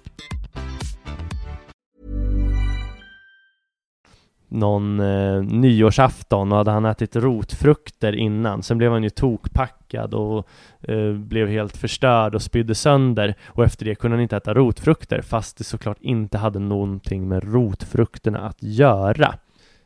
någon 4.51 4.99
eh, 4.99 5.43
nyårsafton 5.43 6.51
och 6.51 6.57
hade 6.57 6.71
han 6.71 6.85
ätit 6.85 7.15
rotfrukter 7.15 8.15
innan. 8.15 8.63
Sen 8.63 8.77
blev 8.77 8.91
han 8.91 9.03
ju 9.03 9.09
tokpackad 9.09 10.13
och 10.13 10.47
eh, 10.81 11.13
blev 11.13 11.47
helt 11.47 11.77
förstörd 11.77 12.35
och 12.35 12.41
spydde 12.41 12.75
sönder 12.75 13.35
och 13.47 13.63
efter 13.63 13.85
det 13.85 13.95
kunde 13.95 14.17
han 14.17 14.21
inte 14.21 14.37
äta 14.37 14.53
rotfrukter 14.53 15.21
fast 15.21 15.57
det 15.57 15.63
såklart 15.63 15.97
inte 16.01 16.37
hade 16.37 16.59
någonting 16.59 17.27
med 17.27 17.53
rotfrukterna 17.53 18.39
att 18.39 18.63
göra. 18.63 19.35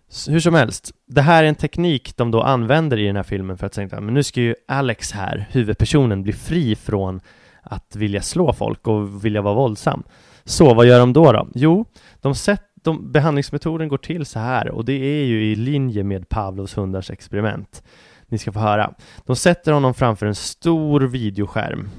Så, 0.10 0.32
hur 0.32 0.40
som 0.40 0.54
helst, 0.54 0.92
det 1.08 1.22
här 1.22 1.44
är 1.44 1.48
en 1.48 1.56
teknik 1.56 2.18
de 2.18 2.32
då 2.32 2.42
använder 2.42 2.98
i 2.98 3.08
den 3.08 3.16
här 3.16 3.24
filmen 3.24 3.58
för 3.58 3.66
att 3.66 3.74
säga 3.74 4.02
men 4.02 4.14
nu 4.14 4.24
ska 4.24 4.42
ju 4.42 4.56
Alex 4.68 5.12
här, 5.12 5.48
huvudpersonen, 5.52 6.24
bli 6.24 6.34
fri 6.34 6.76
från 6.76 7.22
att 7.64 7.96
vilja 7.96 8.22
slå 8.22 8.54
folk 8.54 8.88
och 8.88 9.26
vilja 9.26 9.42
vara 9.42 9.54
våldsam. 9.54 10.04
Så 10.44 10.74
vad 10.74 10.86
gör 10.86 11.00
de 11.00 11.14
då 11.14 11.32
då? 11.32 11.48
Jo, 11.54 11.86
de 12.22 12.36
sätter 12.36 12.75
de, 12.86 13.12
behandlingsmetoden 13.12 13.88
går 13.88 13.98
till 13.98 14.26
så 14.26 14.40
här 14.40 14.70
och 14.72 14.86
det 14.86 14.94
är 14.94 15.26
ju 15.26 15.52
i 15.52 15.56
linje 15.56 16.04
med 16.04 16.30
Pavlovs 16.30 16.78
hundars 16.78 17.12
experiment. 17.12 17.84
Ni 18.28 18.38
ska 18.38 18.52
få 18.52 18.60
höra. 18.60 18.94
De 19.26 19.36
sätter 19.36 19.72
honom 19.72 19.94
framför 19.94 20.26
en 20.26 20.36
stor 20.36 21.02
videoskärm. 21.02 21.90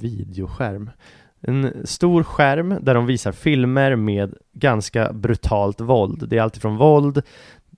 Videoskärm? 0.00 0.90
En 1.40 1.86
stor 1.86 2.22
skärm 2.22 2.78
där 2.80 2.94
de 2.94 3.06
visar 3.06 3.32
filmer 3.32 3.96
med 3.96 4.34
ganska 4.52 5.12
brutalt 5.12 5.80
våld. 5.80 6.28
Det 6.28 6.38
är 6.38 6.42
alltifrån 6.42 6.76
våld, 6.76 7.22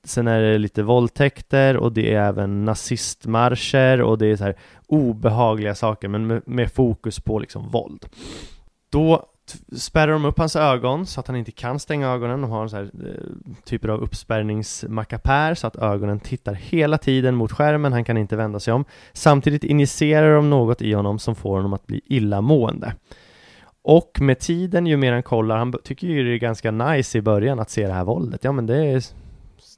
sen 0.04 0.26
är 0.26 0.40
det 0.40 0.58
lite 0.58 0.82
våldtäkter 0.82 1.76
och 1.76 1.92
det 1.92 2.14
är 2.14 2.22
även 2.22 2.64
nazistmarscher 2.64 4.02
och 4.02 4.18
det 4.18 4.26
är 4.26 4.36
så 4.36 4.44
här 4.44 4.56
obehagliga 4.86 5.74
saker 5.74 6.08
men 6.08 6.26
med, 6.26 6.42
med 6.46 6.72
fokus 6.72 7.20
på 7.20 7.38
liksom 7.38 7.68
våld. 7.68 8.06
Då 8.90 9.26
spärrar 9.76 10.12
de 10.12 10.24
upp 10.24 10.38
hans 10.38 10.56
ögon 10.56 11.06
så 11.06 11.20
att 11.20 11.26
han 11.26 11.36
inte 11.36 11.52
kan 11.52 11.78
stänga 11.78 12.08
ögonen. 12.08 12.40
De 12.40 12.50
har 12.50 12.68
så 12.68 12.76
här, 12.76 12.82
eh, 12.82 13.54
typer 13.64 13.88
av 13.88 14.00
uppspärrningsmackapär 14.00 15.54
så 15.54 15.66
att 15.66 15.76
ögonen 15.76 16.20
tittar 16.20 16.54
hela 16.54 16.98
tiden 16.98 17.34
mot 17.34 17.52
skärmen, 17.52 17.92
han 17.92 18.04
kan 18.04 18.16
inte 18.16 18.36
vända 18.36 18.60
sig 18.60 18.74
om. 18.74 18.84
Samtidigt 19.12 19.64
injicerar 19.64 20.34
de 20.34 20.50
något 20.50 20.82
i 20.82 20.92
honom 20.92 21.18
som 21.18 21.34
får 21.34 21.56
honom 21.56 21.72
att 21.72 21.86
bli 21.86 22.00
illamående. 22.04 22.94
Och 23.82 24.20
med 24.20 24.38
tiden, 24.38 24.86
ju 24.86 24.96
mer 24.96 25.12
han 25.12 25.22
kollar, 25.22 25.56
han 25.56 25.74
tycker 25.84 26.06
ju 26.06 26.24
det 26.24 26.34
är 26.34 26.38
ganska 26.38 26.70
nice 26.70 27.18
i 27.18 27.22
början 27.22 27.60
att 27.60 27.70
se 27.70 27.86
det 27.86 27.92
här 27.92 28.04
våldet. 28.04 28.44
Ja 28.44 28.52
men 28.52 28.66
det 28.66 28.76
är 28.76 29.02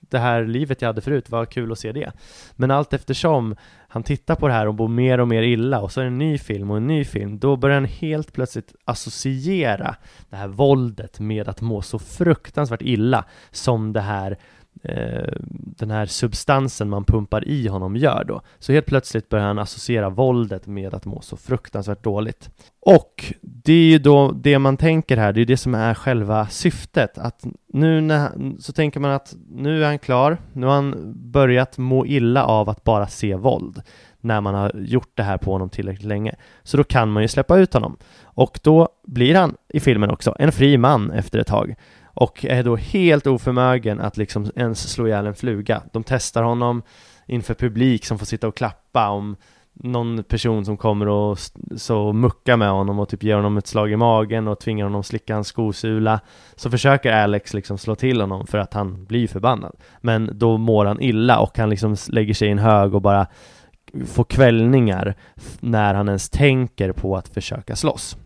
det 0.01 0.19
här 0.19 0.45
livet 0.45 0.83
jag 0.83 0.89
hade 0.89 1.01
förut, 1.01 1.31
vad 1.31 1.49
kul 1.49 1.73
att 1.73 1.79
se 1.79 1.93
det. 1.93 2.13
Men 2.57 2.71
allt 2.71 2.93
eftersom 2.93 3.57
han 3.89 4.03
tittar 4.03 4.35
på 4.35 4.49
det 4.49 4.55
här 4.55 4.69
och 4.69 4.75
bor 4.75 4.89
mer 4.89 5.21
och 5.21 5.29
mer 5.29 5.43
illa 5.43 5.81
och 5.81 5.93
så 5.93 6.01
är 6.01 6.05
det 6.05 6.11
en 6.11 6.19
ny 6.19 6.39
film 6.39 6.71
och 6.71 6.77
en 6.77 6.87
ny 6.87 7.05
film, 7.05 7.39
då 7.39 7.57
börjar 7.57 7.75
han 7.75 7.85
helt 7.85 8.33
plötsligt 8.33 8.75
associera 8.85 9.97
det 10.31 10.37
här 10.37 10.49
våldet 10.49 11.21
med 11.21 11.49
att 11.49 11.61
må 11.61 11.83
så 11.83 11.99
fruktansvärt 11.99 12.83
illa 12.83 13.25
som 13.51 13.93
det 13.93 14.01
här 14.01 14.31
eh, 14.31 14.37
Eh, 14.83 15.33
den 15.77 15.91
här 15.91 16.07
substansen 16.07 16.89
man 16.89 17.05
pumpar 17.05 17.49
i 17.49 17.69
honom 17.69 17.97
gör 17.97 18.25
då. 18.25 18.41
Så 18.59 18.73
helt 18.73 18.87
plötsligt 18.87 19.29
börjar 19.29 19.47
han 19.47 19.59
associera 19.59 20.11
våldet 20.11 20.67
med 20.67 20.95
att 20.95 21.05
må 21.05 21.21
så 21.21 21.37
fruktansvärt 21.37 22.05
dåligt. 22.05 22.51
Och 22.81 23.33
det 23.41 23.73
är 23.73 23.91
ju 23.91 23.99
då 23.99 24.33
det 24.33 24.59
man 24.59 24.77
tänker 24.77 25.17
här, 25.17 25.33
det 25.33 25.41
är 25.41 25.45
det 25.45 25.57
som 25.57 25.75
är 25.75 25.95
själva 25.95 26.47
syftet. 26.47 27.19
Att 27.19 27.45
nu 27.73 28.01
när, 28.01 28.31
så 28.61 28.73
tänker 28.73 29.01
man 29.01 29.11
att 29.11 29.35
nu 29.51 29.83
är 29.83 29.87
han 29.87 29.99
klar, 29.99 30.39
nu 30.53 30.67
har 30.67 30.75
han 30.75 31.13
börjat 31.17 31.79
må 31.79 32.07
illa 32.07 32.45
av 32.45 32.69
att 32.69 32.85
bara 32.85 33.07
se 33.07 33.35
våld 33.35 33.83
när 34.21 34.41
man 34.41 34.55
har 34.55 34.73
gjort 34.75 35.11
det 35.15 35.23
här 35.23 35.37
på 35.37 35.53
honom 35.53 35.71
tillräckligt 35.71 36.07
länge. 36.07 36.35
Så 36.63 36.77
då 36.77 36.85
kan 36.85 37.11
man 37.11 37.23
ju 37.23 37.29
släppa 37.29 37.59
ut 37.59 37.75
honom. 37.75 37.97
Och 38.23 38.61
då 38.63 38.89
blir 39.07 39.35
han 39.35 39.55
i 39.69 39.81
filmen 39.81 40.11
också 40.11 40.35
en 40.39 40.53
fri 40.53 40.79
man 40.79 41.11
efter 41.11 41.39
ett 41.39 41.47
tag 41.47 41.75
och 42.21 42.45
är 42.45 42.63
då 42.63 42.77
helt 42.77 43.27
oförmögen 43.27 44.01
att 44.01 44.17
liksom 44.17 44.51
ens 44.57 44.93
slå 44.93 45.07
ihjäl 45.07 45.27
en 45.27 45.35
fluga. 45.35 45.83
De 45.93 46.05
testar 46.05 46.43
honom 46.43 46.83
inför 47.27 47.55
publik 47.55 48.05
som 48.05 48.19
får 48.19 48.27
sitta 48.27 48.49
och 48.49 48.57
klappa 48.57 49.09
om 49.09 49.37
någon 49.73 50.25
person 50.25 50.65
som 50.65 50.77
kommer 50.77 51.09
och 51.09 51.39
så 51.77 52.13
muckar 52.13 52.57
med 52.57 52.71
honom 52.71 52.99
och 52.99 53.09
typ 53.09 53.23
ger 53.23 53.35
honom 53.35 53.57
ett 53.57 53.67
slag 53.67 53.93
i 53.93 53.97
magen 53.97 54.49
och 54.49 54.61
tvingar 54.61 54.85
honom 54.85 55.03
slicka 55.03 55.35
hans 55.35 55.49
skosula. 55.49 56.21
Så 56.57 56.71
försöker 56.71 57.13
Alex 57.13 57.55
liksom 57.55 57.79
slå 57.79 57.95
till 57.95 58.21
honom 58.21 58.47
för 58.47 58.59
att 58.59 58.75
han 58.75 59.05
blir 59.05 59.29
förbannad. 59.29 59.77
Men 60.01 60.31
då 60.33 60.57
mår 60.57 60.87
han 60.87 61.01
illa 61.01 61.39
och 61.39 61.59
han 61.59 61.71
liksom 61.71 61.97
lägger 62.09 62.35
sig 62.35 62.49
i 62.49 62.51
en 62.53 62.59
hög 62.59 62.95
och 62.95 63.03
bara 63.03 63.27
får 64.07 64.25
kvällningar 64.25 65.15
när 65.61 65.95
han 65.95 66.09
ens 66.09 66.31
tänker 66.31 66.93
på 66.93 67.17
att 67.17 67.29
försöka 67.29 67.77
slåss 67.77 68.17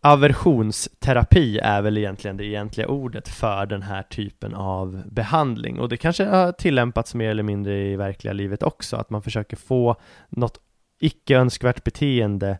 aversionsterapi 0.00 1.58
är 1.58 1.82
väl 1.82 1.98
egentligen 1.98 2.36
det 2.36 2.44
egentliga 2.44 2.88
ordet 2.88 3.28
för 3.28 3.66
den 3.66 3.82
här 3.82 4.02
typen 4.02 4.54
av 4.54 5.02
behandling 5.06 5.80
och 5.80 5.88
det 5.88 5.96
kanske 5.96 6.24
har 6.24 6.52
tillämpats 6.52 7.14
mer 7.14 7.30
eller 7.30 7.42
mindre 7.42 7.78
i 7.78 7.96
verkliga 7.96 8.32
livet 8.32 8.62
också, 8.62 8.96
att 8.96 9.10
man 9.10 9.22
försöker 9.22 9.56
få 9.56 9.96
något 10.28 10.58
icke 11.00 11.36
önskvärt 11.36 11.84
beteende 11.84 12.58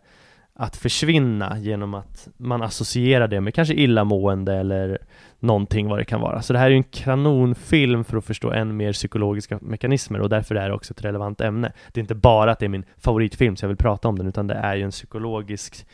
att 0.54 0.76
försvinna 0.76 1.58
genom 1.58 1.94
att 1.94 2.28
man 2.36 2.62
associerar 2.62 3.28
det 3.28 3.40
med 3.40 3.54
kanske 3.54 3.74
illamående 3.74 4.54
eller 4.54 4.98
någonting 5.38 5.88
vad 5.88 5.98
det 5.98 6.04
kan 6.04 6.20
vara. 6.20 6.42
Så 6.42 6.52
det 6.52 6.58
här 6.58 6.66
är 6.66 6.70
ju 6.70 6.76
en 6.76 6.82
kanonfilm 6.82 8.04
för 8.04 8.16
att 8.16 8.24
förstå 8.24 8.50
än 8.50 8.76
mer 8.76 8.92
psykologiska 8.92 9.58
mekanismer 9.62 10.20
och 10.20 10.28
därför 10.28 10.54
är 10.54 10.68
det 10.68 10.74
också 10.74 10.92
ett 10.92 11.04
relevant 11.04 11.40
ämne. 11.40 11.72
Det 11.92 12.00
är 12.00 12.02
inte 12.02 12.14
bara 12.14 12.52
att 12.52 12.58
det 12.58 12.64
är 12.64 12.68
min 12.68 12.84
favoritfilm 12.98 13.56
så 13.56 13.64
jag 13.64 13.68
vill 13.68 13.76
prata 13.76 14.08
om 14.08 14.18
den 14.18 14.26
utan 14.26 14.46
det 14.46 14.54
är 14.54 14.76
ju 14.76 14.82
en 14.82 14.90
psykologisk 14.90 15.86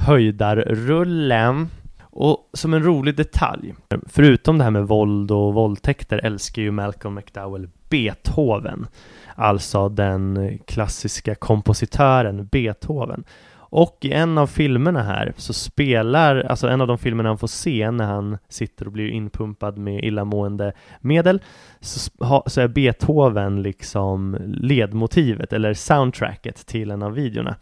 höjdarrullen. 0.00 1.68
Och 2.12 2.50
som 2.52 2.74
en 2.74 2.82
rolig 2.82 3.16
detalj, 3.16 3.74
förutom 4.06 4.58
det 4.58 4.64
här 4.64 4.70
med 4.70 4.88
våld 4.88 5.30
och 5.30 5.54
våldtäkter 5.54 6.18
älskar 6.24 6.62
ju 6.62 6.70
Malcolm 6.70 7.14
McDowell 7.14 7.68
Beethoven, 7.88 8.86
alltså 9.34 9.88
den 9.88 10.58
klassiska 10.66 11.34
kompositören 11.34 12.46
Beethoven. 12.46 13.24
Och 13.72 13.98
i 14.00 14.12
en 14.12 14.38
av 14.38 14.46
filmerna 14.46 15.02
här 15.02 15.32
så 15.36 15.52
spelar, 15.52 16.40
alltså 16.40 16.68
en 16.68 16.80
av 16.80 16.86
de 16.86 16.98
filmerna 16.98 17.28
han 17.28 17.38
får 17.38 17.46
se 17.46 17.90
när 17.90 18.04
han 18.04 18.38
sitter 18.48 18.86
och 18.86 18.92
blir 18.92 19.08
inpumpad 19.08 19.78
med 19.78 20.04
illamående 20.04 20.72
medel, 21.00 21.42
så, 21.80 22.42
så 22.46 22.60
är 22.60 22.68
Beethoven 22.68 23.62
liksom 23.62 24.36
ledmotivet 24.46 25.52
eller 25.52 25.74
soundtracket 25.74 26.66
till 26.66 26.90
en 26.90 27.02
av 27.02 27.12
videorna. 27.12 27.56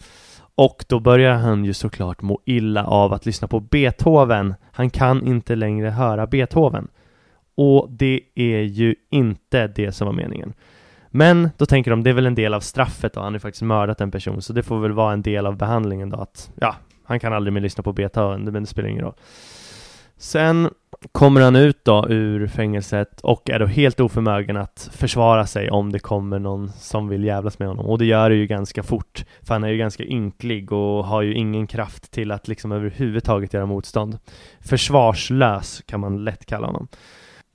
Och 0.59 0.85
då 0.89 1.01
börjar 1.01 1.35
han 1.35 1.65
ju 1.65 1.73
såklart 1.73 2.23
må 2.23 2.41
illa 2.45 2.85
av 2.85 3.13
att 3.13 3.27
lyssna 3.27 3.49
på 3.49 3.61
Beethoven. 3.61 4.55
Han 4.73 4.91
kan 4.91 5.27
inte 5.27 5.57
längre 5.57 5.91
höra 5.91 6.27
Beethoven. 6.27 6.89
Och 7.55 7.87
det 7.91 8.21
är 8.35 8.61
ju 8.61 8.95
inte 9.11 9.67
det 9.67 9.93
som 9.93 10.07
var 10.07 10.15
meningen. 10.15 10.53
Men 11.11 11.51
då 11.57 11.67
tänker 11.67 11.91
de, 11.91 12.03
det 12.03 12.11
är 12.11 12.15
väl 12.15 12.27
en 12.27 12.35
del 12.35 12.55
av 12.55 12.61
straffet 12.61 13.13
då, 13.13 13.21
han 13.21 13.27
har 13.27 13.33
ju 13.33 13.39
faktiskt 13.39 13.63
mördat 13.63 14.01
en 14.01 14.11
person, 14.11 14.43
så 14.43 14.53
det 14.53 14.63
får 14.63 14.79
väl 14.79 14.93
vara 14.93 15.13
en 15.13 15.23
del 15.23 15.47
av 15.47 15.57
behandlingen 15.57 16.11
då 16.11 16.17
att, 16.17 16.51
ja, 16.61 16.77
han 17.05 17.21
kan 17.21 17.33
aldrig 17.33 17.53
mer 17.53 17.61
lyssna 17.61 17.83
på 17.83 17.93
Beethoven, 17.93 18.45
men 18.45 18.63
det 18.63 18.67
spelar 18.67 18.89
ingen 18.89 19.05
roll. 19.05 19.15
Sen 20.19 20.71
kommer 21.13 21.41
han 21.41 21.57
ut 21.57 21.85
då 21.85 22.07
ur 22.09 22.47
fängelset 22.47 23.21
och 23.21 23.51
är 23.51 23.59
då 23.59 23.67
helt 23.67 24.01
oförmögen 24.01 24.57
att 24.57 24.91
försvara 24.93 25.47
sig 25.47 25.71
om 25.71 25.93
det 25.93 25.99
kommer 25.99 26.39
någon 26.39 26.71
som 26.73 27.09
vill 27.09 27.25
jävlas 27.25 27.59
med 27.59 27.69
honom. 27.69 27.87
Och 27.87 27.99
det 27.99 28.05
gör 28.05 28.31
det 28.31 28.37
ju 28.37 28.47
ganska 28.47 28.83
fort, 28.83 29.25
för 29.43 29.55
han 29.55 29.65
är 29.65 29.69
ju 29.69 29.79
ganska 29.79 30.05
ynklig 30.05 30.73
och 30.73 31.05
har 31.05 31.23
ju 31.23 31.35
ingen 31.35 31.67
kraft 31.67 32.11
till 32.11 32.31
att 32.31 32.49
liksom 32.49 32.73
överhuvudtaget 32.73 33.55
göra 33.55 33.67
motstånd. 33.67 34.19
Försvarslös 34.61 35.83
kan 35.87 36.01
man 36.01 36.25
lätt 36.25 36.47
kalla 36.47 36.67
honom 36.67 36.89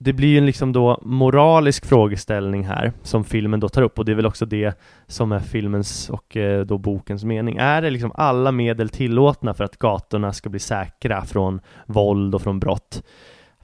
det 0.04 0.14
blir 0.14 0.28
ju 0.28 0.42
liksom 0.42 0.74
då 0.74 1.00
moralisk 1.02 1.86
frågeställning 1.86 2.64
här 2.66 2.94
som 3.04 3.24
filmen 3.24 3.60
då 3.60 3.70
tar 3.70 3.82
upp 3.82 4.00
och 4.00 4.06
det 4.06 4.12
är 4.12 4.16
väl 4.16 4.26
också 4.26 4.46
det 4.46 4.80
som 5.08 5.32
är 5.32 5.40
filmens 5.40 6.10
och 6.10 6.38
eh, 6.38 6.66
då 6.66 6.78
bokens 6.78 7.24
mening. 7.24 7.58
Är 7.58 7.82
det 7.82 7.90
liksom 7.90 8.12
alla 8.16 8.52
medel 8.52 8.90
tillåtna 8.90 9.54
för 9.54 9.64
att 9.64 9.78
gatorna 9.78 10.34
ska 10.34 10.50
bli 10.50 10.60
säkra 10.60 11.26
från 11.26 11.62
våld 11.86 12.36
och 12.36 12.42
från 12.42 12.60
brott? 12.60 13.04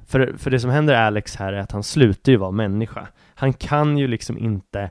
För, 0.08 0.34
för 0.38 0.52
det 0.52 0.60
som 0.60 0.70
händer 0.70 0.96
Alex 0.96 1.36
här 1.36 1.54
är 1.54 1.60
att 1.60 1.72
han 1.72 1.84
slutar 1.84 2.32
ju 2.32 2.38
vara 2.38 2.52
människa. 2.52 3.08
Han 3.36 3.54
kan 3.54 3.98
ju 3.98 4.08
liksom 4.08 4.38
inte 4.38 4.90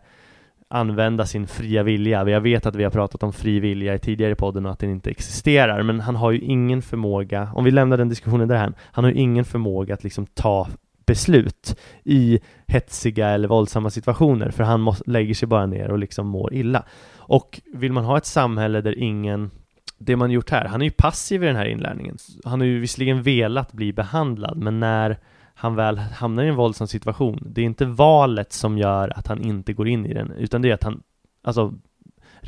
använda 0.69 1.27
sin 1.27 1.47
fria 1.47 1.83
vilja. 1.83 2.29
Jag 2.29 2.41
vet 2.41 2.67
att 2.67 2.77
vi 2.77 2.85
har 2.85 2.91
pratat 2.91 3.23
om 3.23 3.33
fri 3.33 3.61
vilja 3.61 3.95
i 3.95 3.99
tidigare 3.99 4.35
podden 4.35 4.67
och 4.67 4.73
att 4.73 4.79
den 4.79 4.91
inte 4.91 5.11
existerar, 5.11 5.83
men 5.83 6.01
han 6.01 6.17
har 6.17 6.31
ju 6.31 6.41
ingen 6.41 6.83
förmåga, 6.83 7.51
om 7.55 7.65
vi 7.65 7.71
lämnar 7.71 7.97
den 7.97 8.09
diskussionen 8.09 8.49
där 8.49 8.73
han 8.83 9.05
har 9.05 9.11
ju 9.11 9.17
ingen 9.19 9.45
förmåga 9.45 9.95
att 9.95 10.05
liksom 10.05 10.27
ta 10.27 10.69
beslut 11.09 11.77
i 12.05 12.41
hetsiga 12.67 13.29
eller 13.29 13.49
våldsamma 13.49 13.91
situationer, 13.91 14.51
för 14.51 14.65
han 14.65 14.81
måste, 14.81 15.11
lägger 15.11 15.35
sig 15.35 15.49
bara 15.49 15.67
ner 15.67 15.91
och 15.91 15.99
liksom 15.99 16.27
mår 16.27 16.55
illa. 16.55 16.85
Och 17.17 17.61
vill 17.75 17.93
man 17.93 18.05
ha 18.05 18.19
ett 18.19 18.27
samhälle 18.27 18.81
där 18.81 18.99
ingen 18.99 19.51
det 19.99 20.17
man 20.17 20.31
gjort 20.31 20.51
här, 20.51 20.65
han 20.65 20.81
är 20.81 20.85
ju 20.85 20.91
passiv 20.91 21.43
i 21.43 21.47
den 21.47 21.57
här 21.57 21.65
inlärningen. 21.65 22.17
Han 22.45 22.61
har 22.61 22.67
ju 22.67 22.81
visserligen 22.81 23.23
velat 23.23 23.73
bli 23.73 23.93
behandlad, 23.93 24.59
men 24.59 24.81
när 24.81 25.19
han 25.55 25.75
väl 25.75 25.99
hamnar 25.99 26.45
i 26.45 26.49
en 26.49 26.57
våldsam 26.57 26.87
situation, 26.87 27.43
det 27.47 27.61
är 27.61 27.65
inte 27.65 27.85
valet 27.85 28.53
som 28.53 28.79
gör 28.79 29.19
att 29.19 29.27
han 29.27 29.43
inte 29.43 29.73
går 29.73 29.89
in 29.89 30.07
i 30.07 30.15
den, 30.15 30.33
utan 30.33 30.63
det 30.63 30.71
är 30.71 30.75
att 30.75 30.85
han, 30.85 31.03
alltså 31.43 31.75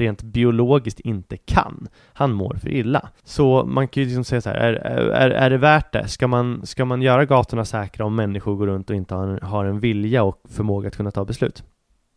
rent 0.00 0.22
biologiskt 0.22 1.00
inte 1.00 1.36
kan. 1.36 1.88
Han 2.12 2.32
mår 2.32 2.54
för 2.54 2.68
illa. 2.68 3.08
Så 3.24 3.64
man 3.64 3.88
kan 3.88 4.02
ju 4.02 4.06
liksom 4.06 4.24
säga 4.24 4.40
så 4.40 4.50
här, 4.50 4.56
är, 4.56 4.74
är, 4.94 5.30
är 5.30 5.50
det 5.50 5.58
värt 5.58 5.92
det? 5.92 6.08
Ska 6.08 6.28
man, 6.28 6.66
ska 6.66 6.84
man 6.84 7.02
göra 7.02 7.24
gatorna 7.24 7.64
säkra 7.64 8.04
om 8.04 8.14
människor 8.14 8.56
går 8.56 8.66
runt 8.66 8.90
och 8.90 8.96
inte 8.96 9.14
har, 9.14 9.40
har 9.40 9.64
en 9.64 9.80
vilja 9.80 10.22
och 10.22 10.42
förmåga 10.48 10.88
att 10.88 10.96
kunna 10.96 11.10
ta 11.10 11.24
beslut? 11.24 11.64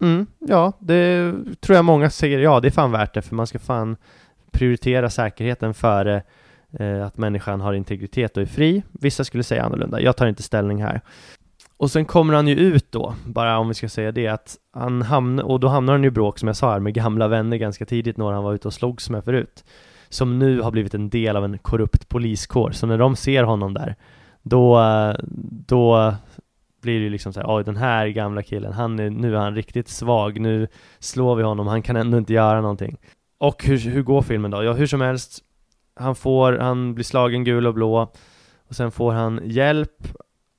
Mm, 0.02 0.26
ja, 0.40 0.74
det 0.80 1.34
tror 1.62 1.76
jag 1.76 1.86
många 1.86 2.10
säger, 2.10 2.40
ja 2.40 2.60
det 2.60 2.68
är 2.68 2.72
fan 2.72 2.92
värt 2.92 3.14
det, 3.14 3.22
för 3.22 3.36
man 3.36 3.48
ska 3.48 3.60
fan 3.60 3.96
prioritera 4.52 5.10
säkerheten 5.10 5.74
före 5.74 6.24
eh, 6.80 7.06
att 7.06 7.18
människan 7.18 7.62
har 7.62 7.74
integritet 7.74 8.38
och 8.38 8.44
är 8.44 8.48
fri. 8.48 8.84
Vissa 8.92 9.24
skulle 9.24 9.44
säga 9.44 9.64
annorlunda, 9.64 10.02
jag 10.02 10.18
tar 10.18 10.28
inte 10.28 10.44
ställning 10.44 10.84
här. 10.84 11.02
Och 11.84 11.92
sen 11.92 12.06
kommer 12.06 12.34
han 12.34 12.48
ju 12.48 12.56
ut 12.56 12.92
då, 12.92 13.16
bara 13.26 13.58
om 13.58 13.68
vi 13.68 13.74
ska 13.74 13.90
säga 13.90 14.12
det, 14.12 14.28
att 14.28 14.58
han 14.74 15.02
hamnar, 15.02 15.44
och 15.44 15.60
då 15.60 15.68
hamnar 15.68 15.94
han 15.94 16.04
ju 16.04 16.08
i 16.08 16.12
bråk 16.12 16.40
som 16.40 16.48
jag 16.48 16.56
sa 16.56 16.72
här 16.72 16.80
med 16.80 16.94
gamla 16.94 17.28
vänner 17.28 17.58
ganska 17.58 17.86
tidigt, 17.86 18.18
några 18.18 18.36
han 18.36 18.44
var 18.44 18.54
ute 18.54 18.68
och 18.68 18.74
slogs 18.74 19.10
med 19.10 19.24
förut, 19.24 19.64
som 20.10 20.40
nu 20.40 20.62
har 20.62 20.72
blivit 20.72 20.94
en 20.94 21.10
del 21.10 21.36
av 21.36 21.46
en 21.46 21.58
korrupt 21.58 22.10
poliskår, 22.10 22.72
så 22.72 22.88
när 22.88 22.98
de 22.98 23.16
ser 23.16 23.44
honom 23.44 23.74
där, 23.74 23.96
då, 24.42 24.82
då 25.68 26.16
blir 26.82 26.94
det 26.94 27.04
ju 27.04 27.10
liksom 27.10 27.34
såhär, 27.34 27.58
oj 27.58 27.64
den 27.64 27.78
här 27.78 28.08
gamla 28.08 28.44
killen, 28.44 28.74
han 28.74 29.00
är, 29.00 29.10
nu 29.10 29.36
är 29.36 29.40
han 29.40 29.56
riktigt 29.56 29.88
svag, 29.88 30.40
nu 30.40 30.68
slår 31.00 31.36
vi 31.36 31.44
honom, 31.44 31.68
han 31.68 31.82
kan 31.82 31.96
ändå 31.96 32.18
inte 32.18 32.34
göra 32.34 32.62
någonting. 32.62 32.98
Och 33.38 33.64
hur, 33.64 33.78
hur 33.78 34.04
går 34.04 34.22
filmen 34.22 34.52
då? 34.52 34.64
Ja, 34.64 34.74
hur 34.74 34.88
som 34.88 35.02
helst, 35.02 35.40
han 35.96 36.16
får, 36.16 36.54
han 36.54 36.94
blir 36.94 37.06
slagen 37.06 37.44
gul 37.44 37.68
och 37.68 37.74
blå, 37.74 38.12
och 38.68 38.76
sen 38.76 38.92
får 38.92 39.12
han 39.12 39.42
hjälp 39.44 40.08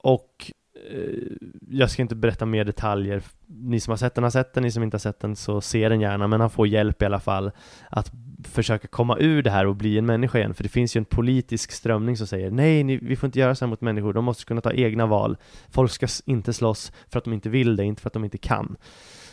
och 0.02 0.52
Eh, 0.90 1.48
jag 1.70 1.90
ska 1.90 2.02
inte 2.02 2.14
berätta 2.14 2.46
mer 2.46 2.64
detaljer. 2.64 3.22
Ni 3.46 3.80
som 3.80 3.90
har 3.90 3.96
sett 3.96 4.14
den 4.14 4.24
har 4.24 4.30
sett 4.30 4.54
den, 4.54 4.62
ni 4.62 4.70
som 4.70 4.82
inte 4.82 4.94
har 4.94 5.00
sett 5.00 5.20
den 5.20 5.36
så 5.36 5.60
se 5.60 5.88
den 5.88 6.00
gärna, 6.00 6.26
men 6.26 6.40
han 6.40 6.50
får 6.50 6.66
hjälp 6.66 7.02
i 7.02 7.04
alla 7.04 7.20
fall 7.20 7.50
att 7.90 8.12
försöka 8.44 8.88
komma 8.88 9.16
ur 9.18 9.42
det 9.42 9.50
här 9.50 9.66
och 9.66 9.76
bli 9.76 9.98
en 9.98 10.06
människa 10.06 10.38
igen, 10.38 10.54
för 10.54 10.62
det 10.62 10.68
finns 10.68 10.96
ju 10.96 10.98
en 10.98 11.04
politisk 11.04 11.72
strömning 11.72 12.16
som 12.16 12.26
säger 12.26 12.50
nej, 12.50 12.84
ni, 12.84 12.96
vi 12.96 13.16
får 13.16 13.26
inte 13.26 13.38
göra 13.38 13.54
så 13.54 13.64
här 13.64 13.70
mot 13.70 13.80
människor, 13.80 14.12
de 14.12 14.24
måste 14.24 14.44
kunna 14.44 14.60
ta 14.60 14.72
egna 14.72 15.06
val. 15.06 15.36
Folk 15.68 15.90
ska 15.90 16.06
inte 16.26 16.52
slåss 16.52 16.92
för 17.08 17.18
att 17.18 17.24
de 17.24 17.32
inte 17.32 17.48
vill 17.48 17.76
det, 17.76 17.84
inte 17.84 18.02
för 18.02 18.08
att 18.08 18.14
de 18.14 18.24
inte 18.24 18.38
kan. 18.38 18.76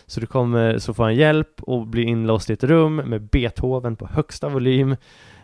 Så, 0.06 0.20
du 0.20 0.26
kommer, 0.28 0.78
så 0.78 0.94
får 0.94 1.04
han 1.04 1.16
hjälp 1.16 1.62
och 1.62 1.88
blir 1.88 2.04
inlåst 2.04 2.50
i 2.50 2.54
ett 2.54 2.64
rum 2.64 2.96
med 2.96 3.22
Beethoven 3.22 3.96
på 3.96 4.08
högsta 4.08 4.50
volym 4.50 4.96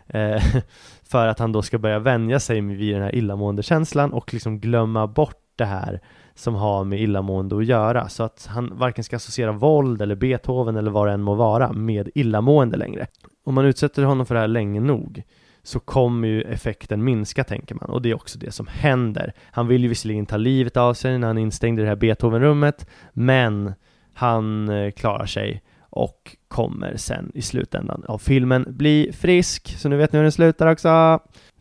eh, 0.07 0.43
för 1.03 1.27
att 1.27 1.39
han 1.39 1.51
då 1.51 1.61
ska 1.61 1.77
börja 1.77 1.99
vänja 1.99 2.39
sig 2.39 2.61
vid 2.61 2.95
den 2.95 3.03
här 3.03 3.15
illamående 3.15 3.63
känslan 3.63 4.13
och 4.13 4.33
liksom 4.33 4.59
glömma 4.59 5.07
bort 5.07 5.46
det 5.57 5.65
här 5.65 6.01
som 6.35 6.55
har 6.55 6.83
med 6.83 7.01
illamående 7.01 7.57
att 7.57 7.65
göra 7.65 8.09
så 8.09 8.23
att 8.23 8.47
han 8.51 8.71
varken 8.75 9.03
ska 9.03 9.15
associera 9.15 9.51
våld 9.51 10.01
eller 10.01 10.15
Beethoven 10.15 10.75
eller 10.75 10.91
vad 10.91 11.07
det 11.07 11.13
än 11.13 11.21
må 11.21 11.35
vara 11.35 11.73
med 11.73 12.09
illamående 12.15 12.77
längre. 12.77 13.07
Om 13.43 13.53
man 13.53 13.65
utsätter 13.65 14.03
honom 14.03 14.25
för 14.25 14.35
det 14.35 14.41
här 14.41 14.47
länge 14.47 14.79
nog 14.79 15.23
så 15.63 15.79
kommer 15.79 16.27
ju 16.27 16.41
effekten 16.41 17.03
minska 17.03 17.43
tänker 17.43 17.75
man 17.75 17.89
och 17.89 18.01
det 18.01 18.09
är 18.09 18.15
också 18.15 18.39
det 18.39 18.51
som 18.51 18.67
händer. 18.67 19.33
Han 19.51 19.67
vill 19.67 19.81
ju 19.81 19.87
visserligen 19.87 20.25
ta 20.25 20.37
livet 20.37 20.77
av 20.77 20.93
sig 20.93 21.19
när 21.19 21.27
han 21.27 21.37
är 21.37 21.41
instängd 21.41 21.79
i 21.79 21.81
det 21.81 21.89
här 21.89 21.95
Beethovenrummet 21.95 22.87
men 23.13 23.73
han 24.13 24.69
eh, 24.69 24.91
klarar 24.91 25.25
sig 25.25 25.63
och 25.89 26.35
kommer 26.47 26.97
sen 26.97 27.31
i 27.33 27.41
slutändan 27.41 28.03
av 28.07 28.17
filmen 28.17 28.65
bli 28.69 29.11
frisk. 29.13 29.75
Så 29.77 29.89
nu 29.89 29.97
vet 29.97 30.11
ni 30.11 30.17
hur 30.17 30.23
den 30.23 30.31
slutar 30.31 30.67
också. 30.67 31.19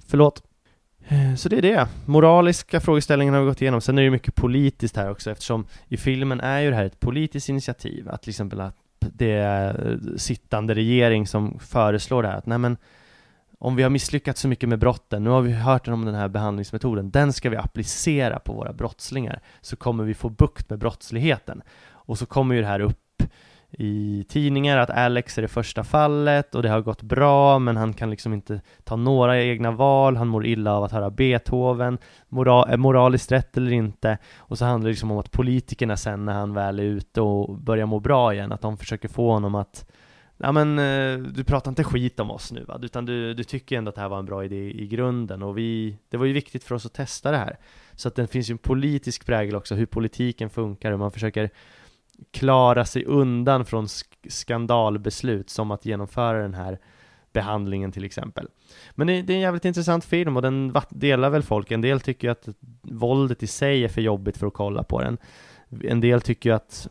Förlåt. 0.09 0.42
Eh, 1.09 1.35
så 1.35 1.49
det 1.49 1.59
är 1.59 1.62
det. 1.62 1.88
Moraliska 2.07 2.81
frågeställningen 2.81 3.35
har 3.35 3.40
vi 3.40 3.47
gått 3.47 3.62
igenom. 3.62 3.81
Sen 3.81 3.99
är 3.99 4.03
det 4.03 4.11
mycket 4.11 4.35
politiskt 4.35 4.97
här 4.97 5.11
också 5.11 5.31
eftersom 5.31 5.66
i 5.88 5.97
filmen 5.97 6.40
är 6.40 6.61
ju 6.61 6.71
det 6.71 6.77
här 6.77 6.85
ett 6.85 7.01
politiskt 7.01 7.49
initiativ. 7.49 8.09
Att 8.09 8.23
till 8.23 8.31
exempel 8.31 8.61
att 8.61 8.77
det 8.99 9.33
är 9.33 9.90
eh, 9.90 10.16
sittande 10.16 10.75
regering 10.75 11.27
som 11.27 11.59
föreslår 11.59 12.23
det 12.23 12.29
här. 12.29 12.37
Att 12.37 12.47
nej 12.47 12.59
men 12.59 12.77
om 13.59 13.77
vi 13.77 13.83
har 13.83 13.90
misslyckats 13.90 14.40
så 14.40 14.49
mycket 14.49 14.69
med 14.69 14.79
brotten, 14.79 15.25
nu 15.25 15.31
har 15.31 15.42
vi 15.42 15.53
hört 15.53 15.88
om 15.88 16.05
den 16.05 16.14
här 16.14 16.29
behandlingsmetoden, 16.29 17.11
den 17.11 17.33
ska 17.33 17.51
vi 17.51 17.57
applicera 17.57 18.38
på 18.38 18.53
våra 18.53 18.73
brottslingar, 18.73 19.40
så 19.61 19.77
kommer 19.77 20.05
vi 20.05 20.14
få 20.14 20.29
bukt 20.29 20.71
med 20.71 20.79
brottsligheten. 20.79 21.62
Och 21.88 22.19
så 22.19 22.27
kommer 22.27 22.55
ju 22.55 22.61
det 22.61 22.66
här 22.66 22.81
upp 22.81 23.23
i 23.79 24.25
tidningar 24.29 24.79
att 24.79 24.91
Alex 24.91 25.39
är 25.39 25.43
det 25.43 25.49
första 25.49 25.85
fallet 25.85 26.55
och 26.55 26.62
det 26.62 26.69
har 26.69 26.81
gått 26.81 27.03
bra 27.03 27.59
men 27.59 27.77
han 27.77 27.93
kan 27.93 28.11
liksom 28.11 28.33
inte 28.33 28.61
ta 28.85 28.97
några 28.97 29.43
egna 29.43 29.71
val, 29.71 30.17
han 30.17 30.29
mår 30.29 30.47
illa 30.47 30.75
av 30.75 30.85
att 30.85 30.93
höra 30.93 31.11
Beethoven, 31.11 31.99
moral, 32.29 32.69
är 32.71 32.77
moraliskt 32.77 33.33
rätt 33.33 33.57
eller 33.57 33.73
inte? 33.73 34.19
Och 34.37 34.59
så 34.59 34.65
handlar 34.65 34.89
det 34.89 34.93
liksom 34.93 35.11
om 35.11 35.19
att 35.19 35.31
politikerna 35.31 35.97
sen 35.97 36.25
när 36.25 36.33
han 36.33 36.55
väl 36.55 36.79
är 36.79 36.85
ute 36.85 37.21
och 37.21 37.59
börjar 37.59 37.87
må 37.87 38.01
bra 38.01 38.35
igen, 38.35 38.53
att 38.53 38.61
de 38.61 38.77
försöker 38.77 39.09
få 39.09 39.33
honom 39.33 39.55
att 39.55 39.87
Ja 40.39 40.53
men 40.53 40.79
eh, 40.79 41.19
du 41.19 41.45
pratar 41.45 41.71
inte 41.71 41.85
skit 41.85 42.21
om 42.21 42.31
oss 42.31 42.53
nu 42.53 42.65
va, 42.65 42.79
utan 42.83 43.07
du, 43.07 43.35
du 43.35 43.45
tycker 43.45 43.79
ändå 43.79 43.89
att 43.89 43.95
det 43.95 44.01
här 44.01 44.09
var 44.09 44.19
en 44.19 44.27
bra 44.27 44.45
idé 44.45 44.71
i 44.71 44.87
grunden 44.87 45.43
och 45.43 45.59
vi, 45.59 45.99
det 46.09 46.17
var 46.17 46.27
ju 46.27 46.33
viktigt 46.33 46.65
för 46.65 46.75
oss 46.75 46.87
att 46.87 46.95
testa 46.95 47.31
det 47.31 47.37
här. 47.37 47.57
Så 47.95 48.09
att 48.09 48.15
det 48.15 48.27
finns 48.27 48.51
ju 48.51 48.53
en 48.53 48.59
politisk 48.59 49.27
prägel 49.27 49.57
också, 49.57 49.75
hur 49.75 49.87
politiken 49.87 50.51
funkar, 50.51 50.91
hur 50.91 50.99
man 50.99 51.12
försöker 51.12 51.51
klara 52.31 52.85
sig 52.85 53.05
undan 53.05 53.64
från 53.64 53.88
sk 53.88 54.07
skandalbeslut 54.29 55.50
som 55.50 55.70
att 55.70 55.87
genomföra 55.87 56.42
den 56.42 56.55
här 56.55 56.79
behandlingen 57.33 57.92
till 57.92 58.05
exempel. 58.05 58.48
Men 58.90 59.07
det, 59.07 59.22
det, 59.22 59.33
är 59.33 59.35
en 59.35 59.40
jävligt 59.40 59.64
intressant 59.64 60.05
film 60.05 60.37
och 60.37 60.42
den 60.42 60.74
delar 60.88 61.31
väl 61.31 61.42
folk. 61.42 61.70
En 61.70 61.81
del 61.81 62.00
tycker 62.00 62.31
att 62.31 62.48
våldet 62.83 63.42
i 63.42 63.46
sig 63.46 63.85
är 63.85 63.88
för 63.88 64.00
jobbigt 64.00 64.37
för 64.37 64.46
att 64.46 64.55
kolla 64.55 64.83
på 64.83 65.02
den. 65.02 65.18
En 65.85 66.00
del 66.00 66.20
tycker 66.20 66.52
att 66.52 66.88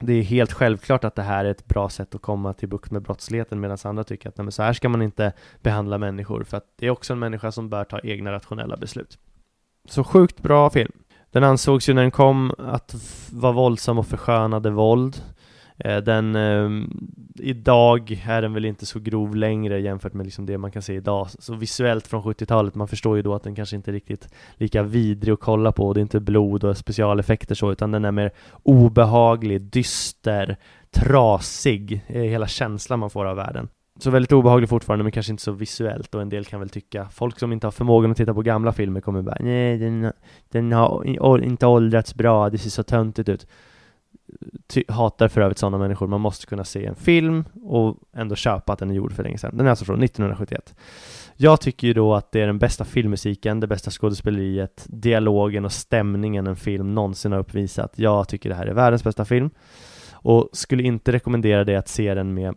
det 0.00 0.12
är 0.12 0.22
helt 0.22 0.52
självklart 0.52 1.04
att 1.04 1.14
det 1.14 1.22
här 1.22 1.44
är 1.44 1.50
ett 1.50 1.66
bra 1.66 1.88
sätt 1.88 2.14
att 2.14 2.22
komma 2.22 2.52
till 2.52 2.68
bukt 2.68 2.90
med 2.90 3.02
brottsligheten 3.02 3.60
medan 3.60 3.78
andra 3.84 4.04
tycker 4.04 4.28
att 4.28 4.38
nej, 4.38 4.44
men 4.44 4.52
så 4.52 4.62
här 4.62 4.72
ska 4.72 4.88
man 4.88 5.02
inte 5.02 5.32
behandla 5.60 5.98
människor 5.98 6.44
för 6.44 6.56
att 6.56 6.66
det 6.76 6.86
är 6.86 6.90
också 6.90 7.12
en 7.12 7.18
människa 7.18 7.52
som 7.52 7.68
bör 7.68 7.84
ta 7.84 8.00
egna 8.00 8.32
rationella 8.32 8.76
beslut. 8.76 9.18
Så 9.88 10.04
sjukt 10.04 10.42
bra 10.42 10.70
film. 10.70 10.92
Den 11.32 11.44
ansågs 11.44 11.88
ju 11.88 11.94
när 11.94 12.02
den 12.02 12.10
kom 12.10 12.52
att 12.58 12.94
vara 13.32 13.52
våldsam 13.52 13.98
och 13.98 14.06
förskönade 14.06 14.70
våld. 14.70 15.22
Eh, 15.78 15.96
den, 15.96 16.36
eh, 16.36 16.70
idag 17.34 18.22
är 18.26 18.42
den 18.42 18.54
väl 18.54 18.64
inte 18.64 18.86
så 18.86 19.00
grov 19.00 19.36
längre 19.36 19.80
jämfört 19.80 20.12
med 20.12 20.26
liksom 20.26 20.46
det 20.46 20.58
man 20.58 20.70
kan 20.70 20.82
se 20.82 20.94
idag. 20.94 21.28
Så 21.38 21.54
visuellt 21.54 22.06
från 22.06 22.22
70-talet, 22.22 22.74
man 22.74 22.88
förstår 22.88 23.16
ju 23.16 23.22
då 23.22 23.34
att 23.34 23.42
den 23.42 23.54
kanske 23.54 23.76
inte 23.76 23.90
är 23.90 23.92
riktigt 23.92 24.34
lika 24.54 24.82
vidrig 24.82 25.32
att 25.32 25.40
kolla 25.40 25.72
på. 25.72 25.92
Det 25.92 26.00
är 26.00 26.02
inte 26.02 26.20
blod 26.20 26.64
och 26.64 26.76
specialeffekter 26.76 27.54
så, 27.54 27.72
utan 27.72 27.90
den 27.90 28.04
är 28.04 28.12
mer 28.12 28.32
obehaglig, 28.62 29.60
dyster, 29.60 30.56
trasig, 30.90 32.04
hela 32.06 32.46
känslan 32.46 32.98
man 32.98 33.10
får 33.10 33.24
av 33.24 33.36
världen. 33.36 33.68
Så 33.98 34.10
väldigt 34.10 34.32
obehaglig 34.32 34.68
fortfarande, 34.68 35.02
men 35.02 35.12
kanske 35.12 35.32
inte 35.32 35.42
så 35.42 35.52
visuellt 35.52 36.14
och 36.14 36.22
en 36.22 36.28
del 36.28 36.44
kan 36.44 36.60
väl 36.60 36.68
tycka, 36.68 37.08
folk 37.12 37.38
som 37.38 37.52
inte 37.52 37.66
har 37.66 37.72
förmågan 37.72 38.10
att 38.10 38.16
titta 38.16 38.34
på 38.34 38.42
gamla 38.42 38.72
filmer 38.72 39.00
kommer 39.00 39.22
bara 39.22 39.36
nej, 39.40 39.78
den, 39.78 40.12
den 40.48 40.72
har 40.72 41.42
inte 41.42 41.66
åldrats 41.66 42.14
bra, 42.14 42.50
det 42.50 42.58
ser 42.58 42.70
så 42.70 42.82
töntigt 42.82 43.28
ut. 43.28 43.46
ty- 44.66 44.84
hatar 44.88 45.28
för 45.28 45.40
övrigt 45.40 45.58
sådana 45.58 45.78
människor. 45.78 46.06
Man 46.06 46.20
måste 46.20 46.46
kunna 46.46 46.64
se 46.64 46.86
en 46.86 46.94
film 46.94 47.44
och 47.64 47.96
ändå 48.16 48.34
köpa 48.34 48.72
att 48.72 48.78
den 48.78 48.90
är 48.90 48.94
gjord 48.94 49.12
för 49.12 49.22
länge 49.22 49.38
sedan. 49.38 49.56
Den 49.56 49.66
är 49.66 49.70
alltså 49.70 49.84
från 49.84 50.02
1971. 50.02 50.74
Jag 51.36 51.60
tycker 51.60 51.86
ju 51.86 51.94
då 51.94 52.14
att 52.14 52.32
det 52.32 52.40
är 52.40 52.46
den 52.46 52.58
bästa 52.58 52.84
filmmusiken, 52.84 53.60
det 53.60 53.66
bästa 53.66 53.90
skådespeleriet, 53.90 54.86
dialogen 54.88 55.64
och 55.64 55.72
stämningen 55.72 56.46
en 56.46 56.56
film 56.56 56.94
någonsin 56.94 57.32
har 57.32 57.38
uppvisat. 57.38 57.92
Jag 57.96 58.28
tycker 58.28 58.48
det 58.48 58.54
här 58.54 58.66
är 58.66 58.74
världens 58.74 59.04
bästa 59.04 59.24
film 59.24 59.50
och 60.12 60.48
skulle 60.52 60.82
inte 60.82 61.12
rekommendera 61.12 61.64
dig 61.64 61.76
att 61.76 61.88
se 61.88 62.14
den 62.14 62.34
med 62.34 62.54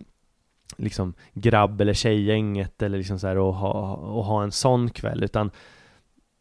liksom 0.78 1.14
grabb 1.34 1.82
eller 1.82 1.94
tjejgänget 1.94 2.82
eller 2.82 2.98
liksom 2.98 3.20
så 3.20 3.28
här 3.28 3.38
och 3.38 3.54
ha, 3.54 3.94
och 3.96 4.26
ha 4.26 4.44
en 4.44 4.52
sån 4.52 4.90
kväll 4.90 5.24
utan 5.24 5.52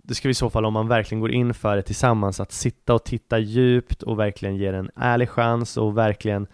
det 0.02 0.14
ska 0.14 0.28
vi 0.28 0.30
i 0.30 0.34
så 0.34 0.50
fall 0.50 0.64
om 0.64 0.72
man 0.72 0.88
verkligen 0.88 1.20
går 1.20 1.30
in 1.30 1.54
för 1.54 1.76
det 1.76 1.82
tillsammans 1.82 2.40
att 2.40 2.52
sitta 2.52 2.94
och 2.94 3.04
titta 3.04 3.38
djupt 3.38 4.02
och 4.02 4.18
verkligen 4.18 4.56
ge 4.56 4.66
en 4.66 4.90
ärlig 4.96 5.28
chans 5.28 5.76
och 5.76 5.98
verkligen 5.98 6.46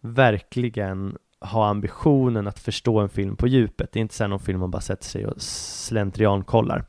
verkligen 0.00 1.16
ha 1.40 1.68
ambitionen 1.68 2.46
att 2.46 2.58
förstå 2.58 2.98
en 2.98 3.08
film 3.08 3.36
på 3.36 3.46
djupet. 3.46 3.92
Det 3.92 3.98
är 3.98 4.00
inte 4.00 4.14
så 4.14 4.26
någon 4.26 4.40
film 4.40 4.60
man 4.60 4.70
bara 4.70 4.80
sätter 4.80 5.04
sig 5.04 5.26
och 5.26 5.42
slentrian 5.42 6.44
kollar. 6.44 6.84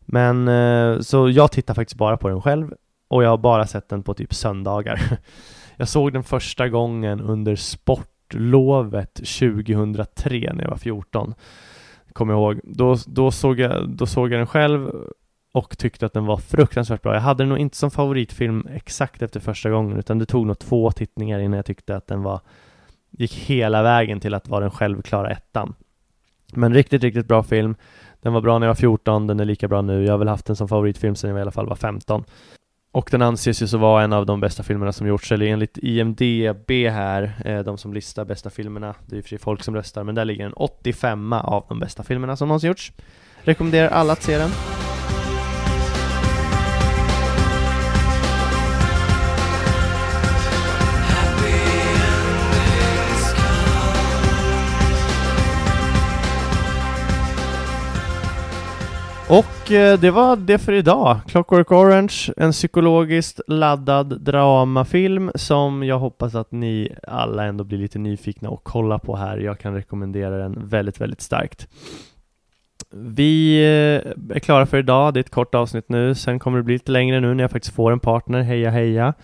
Men 0.00 0.48
eh, 0.48 1.00
så 1.00 1.30
jag 1.30 1.52
tittar 1.52 1.74
faktiskt 1.74 1.98
bara 1.98 2.16
på 2.16 2.28
den 2.28 2.42
själv 2.42 2.74
och 3.08 3.24
jag 3.24 3.28
har 3.28 3.38
bara 3.38 3.66
sett 3.66 3.88
den 3.88 4.02
på 4.02 4.14
typ 4.14 4.34
söndagar. 4.34 5.00
Jag 5.76 5.88
såg 5.88 6.12
den 6.12 6.22
första 6.22 6.68
gången 6.68 7.20
under 7.20 7.56
sport 7.56 8.11
sportlovet 8.32 9.14
2003 9.14 10.52
när 10.54 10.62
jag 10.62 10.70
var 10.70 10.76
14. 10.76 11.34
Kommer 12.12 12.34
jag 12.34 12.40
ihåg. 12.40 12.60
Då, 12.64 12.96
då, 13.06 13.30
såg 13.30 13.60
jag, 13.60 13.88
då 13.88 14.06
såg 14.06 14.32
jag 14.32 14.40
den 14.40 14.46
själv 14.46 14.90
och 15.52 15.78
tyckte 15.78 16.06
att 16.06 16.12
den 16.12 16.26
var 16.26 16.36
fruktansvärt 16.36 17.02
bra. 17.02 17.14
Jag 17.14 17.20
hade 17.20 17.42
den 17.42 17.48
nog 17.48 17.58
inte 17.58 17.76
som 17.76 17.90
favoritfilm 17.90 18.66
exakt 18.74 19.22
efter 19.22 19.40
första 19.40 19.70
gången 19.70 19.98
utan 19.98 20.18
det 20.18 20.26
tog 20.26 20.46
nog 20.46 20.58
två 20.58 20.92
tittningar 20.92 21.38
innan 21.38 21.56
jag 21.56 21.66
tyckte 21.66 21.96
att 21.96 22.06
den 22.06 22.22
var 22.22 22.40
gick 23.10 23.34
hela 23.34 23.82
vägen 23.82 24.20
till 24.20 24.34
att 24.34 24.48
vara 24.48 24.60
den 24.60 24.70
självklara 24.70 25.30
ettan. 25.30 25.74
Men 26.54 26.74
riktigt, 26.74 27.02
riktigt 27.02 27.28
bra 27.28 27.42
film. 27.42 27.74
Den 28.20 28.32
var 28.32 28.40
bra 28.40 28.58
när 28.58 28.66
jag 28.66 28.70
var 28.70 28.80
14, 28.80 29.26
den 29.26 29.40
är 29.40 29.44
lika 29.44 29.68
bra 29.68 29.82
nu. 29.82 30.04
Jag 30.04 30.12
har 30.12 30.18
väl 30.18 30.28
haft 30.28 30.46
den 30.46 30.56
som 30.56 30.68
favoritfilm 30.68 31.14
sedan 31.14 31.30
jag 31.30 31.38
i 31.38 31.42
alla 31.42 31.50
fall 31.50 31.68
var 31.68 31.76
15. 31.76 32.24
Och 32.92 33.08
den 33.10 33.22
anses 33.22 33.62
ju 33.62 33.66
så 33.66 33.78
vara 33.78 34.04
en 34.04 34.12
av 34.12 34.26
de 34.26 34.40
bästa 34.40 34.62
filmerna 34.62 34.92
som 34.92 35.06
gjorts, 35.06 35.32
eller 35.32 35.46
enligt 35.46 35.78
IMDB 35.78 36.70
här, 36.70 37.42
eh, 37.44 37.58
de 37.58 37.78
som 37.78 37.94
listar 37.94 38.24
bästa 38.24 38.50
filmerna, 38.50 38.94
det 39.06 39.14
är 39.14 39.16
ju 39.16 39.22
för 39.22 39.28
sig 39.28 39.38
folk 39.38 39.64
som 39.64 39.74
röstar, 39.74 40.04
men 40.04 40.14
där 40.14 40.24
ligger 40.24 40.46
en 40.46 40.52
85 40.52 41.32
av 41.32 41.64
de 41.68 41.78
bästa 41.80 42.02
filmerna 42.02 42.36
som 42.36 42.48
någonsin 42.48 42.68
gjorts. 42.68 42.92
Rekommenderar 43.42 43.88
alla 43.88 44.12
att 44.12 44.22
se 44.22 44.38
den. 44.38 44.50
Och 59.32 59.72
eh, 59.72 60.00
det 60.00 60.10
var 60.10 60.36
det 60.36 60.58
för 60.58 60.72
idag. 60.72 61.20
Clockwork 61.26 61.72
Orange, 61.72 62.32
en 62.36 62.52
psykologiskt 62.52 63.40
laddad 63.48 64.20
dramafilm 64.20 65.30
som 65.34 65.82
jag 65.82 65.98
hoppas 65.98 66.34
att 66.34 66.52
ni 66.52 66.94
alla 67.08 67.44
ändå 67.44 67.64
blir 67.64 67.78
lite 67.78 67.98
nyfikna 67.98 68.48
och 68.48 68.64
kolla 68.64 68.98
på 68.98 69.16
här. 69.16 69.38
Jag 69.38 69.58
kan 69.58 69.74
rekommendera 69.74 70.38
den 70.38 70.68
väldigt, 70.68 71.00
väldigt 71.00 71.20
starkt. 71.20 71.68
Vi 72.90 73.56
eh, 73.56 74.36
är 74.36 74.38
klara 74.38 74.66
för 74.66 74.78
idag. 74.78 75.14
Det 75.14 75.20
är 75.20 75.24
ett 75.24 75.30
kort 75.30 75.54
avsnitt 75.54 75.88
nu. 75.88 76.14
Sen 76.14 76.38
kommer 76.38 76.58
det 76.58 76.64
bli 76.64 76.74
lite 76.74 76.92
längre 76.92 77.20
nu 77.20 77.34
när 77.34 77.44
jag 77.44 77.50
faktiskt 77.50 77.74
får 77.74 77.92
en 77.92 78.00
partner. 78.00 78.42
Heja 78.42 78.70
heja! 78.70 79.14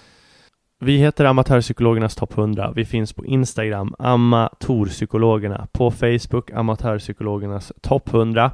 Vi 0.80 0.96
heter 0.96 1.24
Amatörpsykologernas 1.24 2.14
topp 2.14 2.38
100. 2.38 2.72
Vi 2.76 2.84
finns 2.84 3.12
på 3.12 3.26
Instagram, 3.26 3.94
Amatorpsykologerna. 3.98 5.66
På 5.72 5.90
Facebook, 5.90 6.50
Amatörpsykologernas 6.50 7.72
topp 7.80 8.14
100. 8.14 8.50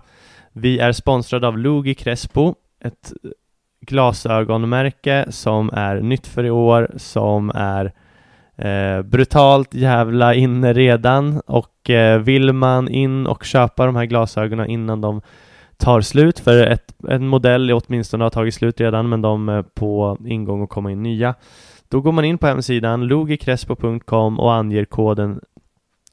Vi 0.57 0.79
är 0.79 0.93
sponsrade 0.93 1.49
av 1.49 1.59
Lugi 1.59 1.95
Crespo, 1.95 2.55
ett 2.81 3.13
glasögonmärke 3.81 5.27
som 5.29 5.71
är 5.73 6.01
nytt 6.01 6.27
för 6.27 6.45
i 6.45 6.51
år, 6.51 6.91
som 6.97 7.51
är 7.55 7.93
eh, 8.57 9.03
brutalt 9.03 9.75
jävla 9.75 10.35
inne 10.35 10.73
redan 10.73 11.41
och 11.47 11.91
eh, 11.91 12.21
vill 12.21 12.53
man 12.53 12.89
in 12.89 13.27
och 13.27 13.45
köpa 13.45 13.87
de 13.87 13.97
här 13.97 14.05
glasögonen 14.05 14.67
innan 14.67 15.01
de 15.01 15.23
tar 15.77 16.01
slut, 16.01 16.39
för 16.39 16.67
ett, 16.67 16.95
en 17.09 17.29
modell 17.29 17.73
åtminstone 17.73 18.25
har 18.25 18.31
tagit 18.31 18.55
slut 18.55 18.81
redan, 18.81 19.09
men 19.09 19.23
de 19.23 19.49
är 19.49 19.63
på 19.63 20.19
ingång 20.27 20.63
och 20.63 20.71
komma 20.71 20.93
in 20.93 21.03
nya. 21.03 21.35
Då 21.89 22.01
går 22.01 22.13
man 22.13 22.25
in 22.25 22.39
på 22.39 22.47
hemsidan 22.47 23.07
logicrespo.com 23.07 24.41
och 24.41 24.55
anger 24.55 24.85
koden 24.85 25.41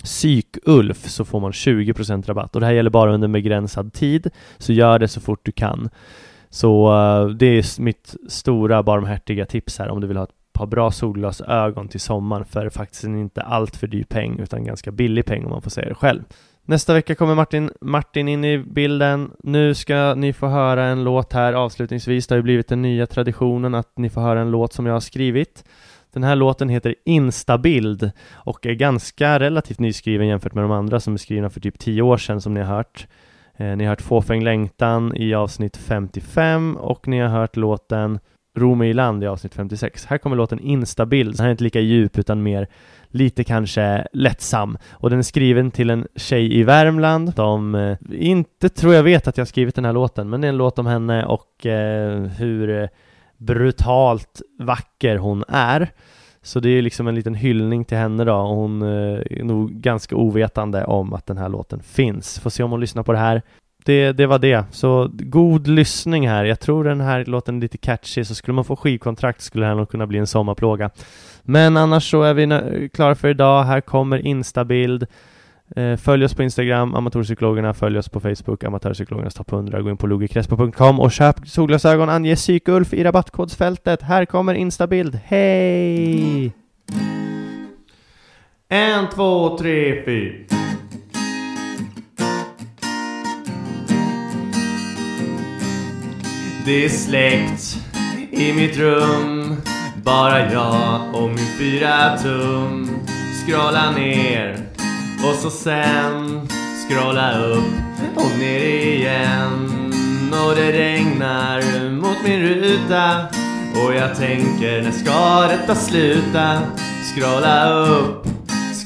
PsykUlf 0.03 1.09
så 1.09 1.25
får 1.25 1.39
man 1.39 1.51
20% 1.51 2.25
rabatt 2.25 2.55
och 2.55 2.61
det 2.61 2.67
här 2.67 2.73
gäller 2.73 2.89
bara 2.89 3.13
under 3.13 3.25
en 3.25 3.31
begränsad 3.31 3.93
tid 3.93 4.29
så 4.57 4.73
gör 4.73 4.99
det 4.99 5.07
så 5.07 5.21
fort 5.21 5.39
du 5.43 5.51
kan. 5.51 5.89
Så 6.49 6.91
uh, 6.91 7.29
det 7.29 7.45
är 7.45 7.81
mitt 7.81 8.15
stora 8.29 8.83
barmhärtiga 8.83 9.45
tips 9.45 9.79
här 9.79 9.89
om 9.89 10.01
du 10.01 10.07
vill 10.07 10.17
ha 10.17 10.23
ett 10.23 10.53
par 10.53 10.65
bra 10.65 10.91
solglasögon 10.91 11.87
till 11.87 11.99
sommaren 11.99 12.45
för 12.45 12.69
faktiskt 12.69 13.03
inte 13.03 13.41
allt 13.41 13.75
för 13.75 13.87
dyr 13.87 14.03
peng 14.03 14.39
utan 14.39 14.63
ganska 14.63 14.91
billig 14.91 15.25
peng 15.25 15.45
om 15.45 15.51
man 15.51 15.61
får 15.61 15.69
säga 15.69 15.89
det 15.89 15.95
själv. 15.95 16.23
Nästa 16.65 16.93
vecka 16.93 17.15
kommer 17.15 17.35
Martin, 17.35 17.71
Martin 17.81 18.27
in 18.27 18.45
i 18.45 18.57
bilden. 18.57 19.31
Nu 19.43 19.73
ska 19.73 20.13
ni 20.15 20.33
få 20.33 20.47
höra 20.47 20.85
en 20.85 21.03
låt 21.03 21.33
här 21.33 21.53
avslutningsvis. 21.53 22.27
Det 22.27 22.35
har 22.35 22.37
ju 22.37 22.43
blivit 22.43 22.67
den 22.67 22.81
nya 22.81 23.07
traditionen 23.07 23.75
att 23.75 23.97
ni 23.97 24.09
får 24.09 24.21
höra 24.21 24.41
en 24.41 24.51
låt 24.51 24.73
som 24.73 24.85
jag 24.85 24.93
har 24.93 24.99
skrivit. 24.99 25.63
Den 26.13 26.23
här 26.23 26.35
låten 26.35 26.69
heter 26.69 26.95
Instabild 27.05 28.11
och 28.31 28.65
är 28.65 28.73
ganska 28.73 29.39
relativt 29.39 29.79
nyskriven 29.79 30.27
jämfört 30.27 30.53
med 30.53 30.63
de 30.63 30.71
andra 30.71 30.99
som 30.99 31.13
är 31.13 31.17
skrivna 31.17 31.49
för 31.49 31.59
typ 31.59 31.79
10 31.79 32.01
år 32.01 32.17
sedan 32.17 32.41
som 32.41 32.53
ni 32.53 32.59
har 32.59 32.75
hört. 32.75 33.07
Eh, 33.57 33.75
ni 33.75 33.83
har 33.83 33.89
hört 33.89 34.01
Fåfäng 34.01 34.43
längtan 34.43 35.15
i 35.15 35.33
avsnitt 35.33 35.77
55 35.77 36.77
och 36.77 37.07
ni 37.07 37.19
har 37.19 37.27
hört 37.27 37.55
låten 37.55 38.19
Ro 38.57 38.75
mig 38.75 38.89
i 38.89 38.93
land 38.93 39.23
i 39.23 39.27
avsnitt 39.27 39.55
56. 39.55 40.05
Här 40.05 40.17
kommer 40.17 40.35
låten 40.35 40.59
Instabild. 40.59 41.37
Den 41.37 41.39
här 41.39 41.47
är 41.47 41.51
inte 41.51 41.63
lika 41.63 41.79
djup 41.79 42.17
utan 42.17 42.43
mer 42.43 42.67
lite 43.07 43.43
kanske 43.43 44.07
lättsam. 44.13 44.77
Och 44.91 45.09
den 45.09 45.19
är 45.19 45.23
skriven 45.23 45.71
till 45.71 45.89
en 45.89 46.07
tjej 46.15 46.59
i 46.59 46.63
Värmland 46.63 47.35
som 47.35 47.75
eh, 47.75 47.97
inte 48.11 48.69
tror 48.69 48.93
jag 48.93 49.03
vet 49.03 49.27
att 49.27 49.37
jag 49.37 49.47
skrivit 49.47 49.75
den 49.75 49.85
här 49.85 49.93
låten, 49.93 50.29
men 50.29 50.41
det 50.41 50.47
är 50.47 50.49
en 50.49 50.57
låt 50.57 50.79
om 50.79 50.85
henne 50.85 51.25
och 51.25 51.65
eh, 51.65 52.21
hur 52.21 52.81
eh, 52.81 52.87
brutalt 53.41 54.41
vacker 54.59 55.17
hon 55.17 55.43
är. 55.47 55.89
Så 56.41 56.59
det 56.59 56.69
är 56.69 56.81
liksom 56.81 57.07
en 57.07 57.15
liten 57.15 57.35
hyllning 57.35 57.85
till 57.85 57.97
henne 57.97 58.23
då 58.23 58.35
och 58.35 58.55
hon 58.55 58.81
eh, 58.81 59.19
är 59.29 59.43
nog 59.43 59.71
ganska 59.71 60.15
ovetande 60.15 60.85
om 60.85 61.13
att 61.13 61.25
den 61.25 61.37
här 61.37 61.49
låten 61.49 61.79
finns. 61.83 62.39
Får 62.39 62.49
se 62.49 62.63
om 62.63 62.71
hon 62.71 62.79
lyssnar 62.79 63.03
på 63.03 63.11
det 63.11 63.17
här. 63.17 63.41
Det, 63.85 64.11
det 64.11 64.25
var 64.25 64.39
det. 64.39 64.65
Så 64.71 65.09
god 65.13 65.67
lyssning 65.67 66.27
här. 66.27 66.45
Jag 66.45 66.59
tror 66.59 66.83
den 66.83 67.01
här 67.01 67.25
låten 67.25 67.57
är 67.57 67.61
lite 67.61 67.77
catchy, 67.77 68.25
så 68.25 68.35
skulle 68.35 68.55
man 68.55 68.65
få 68.65 68.75
skivkontrakt 68.75 69.41
skulle 69.41 69.65
det 69.65 69.69
här 69.69 69.75
nog 69.75 69.89
kunna 69.89 70.07
bli 70.07 70.19
en 70.19 70.27
sommarplåga. 70.27 70.89
Men 71.43 71.77
annars 71.77 72.11
så 72.11 72.23
är 72.23 72.33
vi 72.33 72.89
klara 72.89 73.15
för 73.15 73.27
idag. 73.27 73.63
Här 73.63 73.81
kommer 73.81 74.17
Instabild. 74.17 75.07
Eh, 75.75 75.97
följ 75.97 76.25
oss 76.25 76.33
på 76.33 76.43
Instagram, 76.43 76.95
Amatörpsykologerna, 76.95 77.73
följ 77.73 77.97
oss 77.97 78.09
på 78.09 78.19
Facebook, 78.19 78.63
Amatörpsykologernas 78.63 79.33
topp 79.33 79.51
100, 79.51 79.81
gå 79.81 79.89
in 79.89 79.97
på 79.97 80.07
logikrespo.com 80.07 80.99
och 80.99 81.11
köp 81.11 81.47
solglasögon, 81.47 82.09
ange 82.09 82.35
psykulf 82.35 82.93
i 82.93 83.03
rabattkodsfältet. 83.03 84.01
Här 84.01 84.25
kommer 84.25 84.53
Instabild. 84.53 85.19
Hej! 85.25 86.53
En, 88.69 89.09
två, 89.09 89.57
tre, 89.57 90.05
fyra. 90.05 90.45
Det 96.65 96.85
är 96.85 96.89
släckt 96.89 97.77
i 98.31 98.53
mitt 98.53 98.77
rum 98.77 99.55
Bara 100.03 100.51
jag 100.51 101.01
och 101.13 101.29
min 101.29 101.57
fyra 101.59 102.17
tum 102.17 102.89
Skrala 103.43 103.91
ner 103.91 104.70
och 105.23 105.35
så 105.35 105.49
sen 105.49 106.47
scrolla 106.87 107.39
upp 107.39 108.15
och 108.15 108.39
ner 108.39 108.59
igen 108.59 109.93
och 110.45 110.55
det 110.55 110.71
regnar 110.71 111.89
mot 111.89 112.17
min 112.23 112.41
ruta 112.41 113.25
och 113.75 113.95
jag 113.95 114.15
tänker 114.15 114.81
när 114.81 114.91
ska 114.91 115.47
detta 115.47 115.75
sluta? 115.75 116.59
Scrolla 117.15 117.69
upp, 117.69 118.27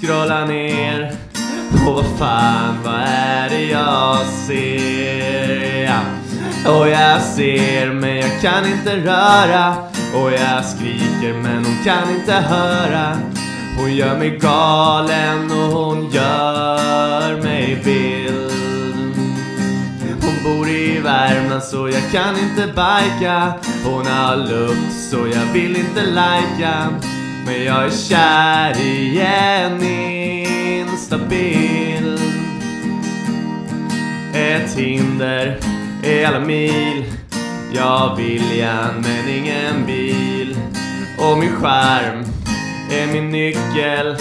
scrolla 0.02 0.46
ner 0.46 1.16
och 1.88 1.94
vad 1.94 2.06
fan, 2.20 2.78
vad 2.84 3.02
är 3.06 3.50
det 3.50 3.64
jag 3.66 4.18
ser? 4.26 5.84
Ja. 5.84 6.00
Och 6.72 6.90
jag 6.90 7.22
ser 7.22 7.94
men 7.94 8.16
jag 8.16 8.42
kan 8.42 8.66
inte 8.66 8.98
röra 8.98 9.76
och 10.14 10.32
jag 10.32 10.66
skriker 10.66 11.34
men 11.34 11.66
hon 11.66 11.78
kan 11.84 12.16
inte 12.16 12.34
höra 12.34 13.18
hon 13.78 13.96
gör 13.96 14.18
mig 14.18 14.38
galen 14.38 15.52
och 15.52 15.58
hon 15.58 16.10
gör 16.10 17.42
mig 17.44 17.76
vild. 17.84 18.52
Hon 20.22 20.44
bor 20.44 20.70
i 20.70 21.00
Värmland 21.00 21.64
så 21.64 21.90
jag 21.90 22.12
kan 22.12 22.40
inte 22.40 22.74
bajka. 22.76 23.54
Hon 23.86 24.06
har 24.06 24.36
luft 24.36 25.10
så 25.12 25.18
jag 25.18 25.54
vill 25.54 25.76
inte 25.76 26.06
lajka. 26.06 26.90
Men 27.46 27.64
jag 27.64 27.86
är 27.86 27.90
kär 27.90 28.82
i 28.82 29.22
en 29.22 29.84
instabil 30.80 32.20
Ett 34.34 34.78
hinder 34.78 35.60
är 36.04 36.28
alla 36.28 36.40
mil. 36.40 37.06
Jag 37.74 37.84
har 37.98 38.16
viljan 38.16 38.94
men 39.04 39.30
ingen 39.30 39.86
bil. 39.86 40.58
Och 41.18 41.38
min 41.38 41.56
skärm 41.56 42.25
är 42.96 43.08
min 43.08 43.30
nyckel 43.30 44.16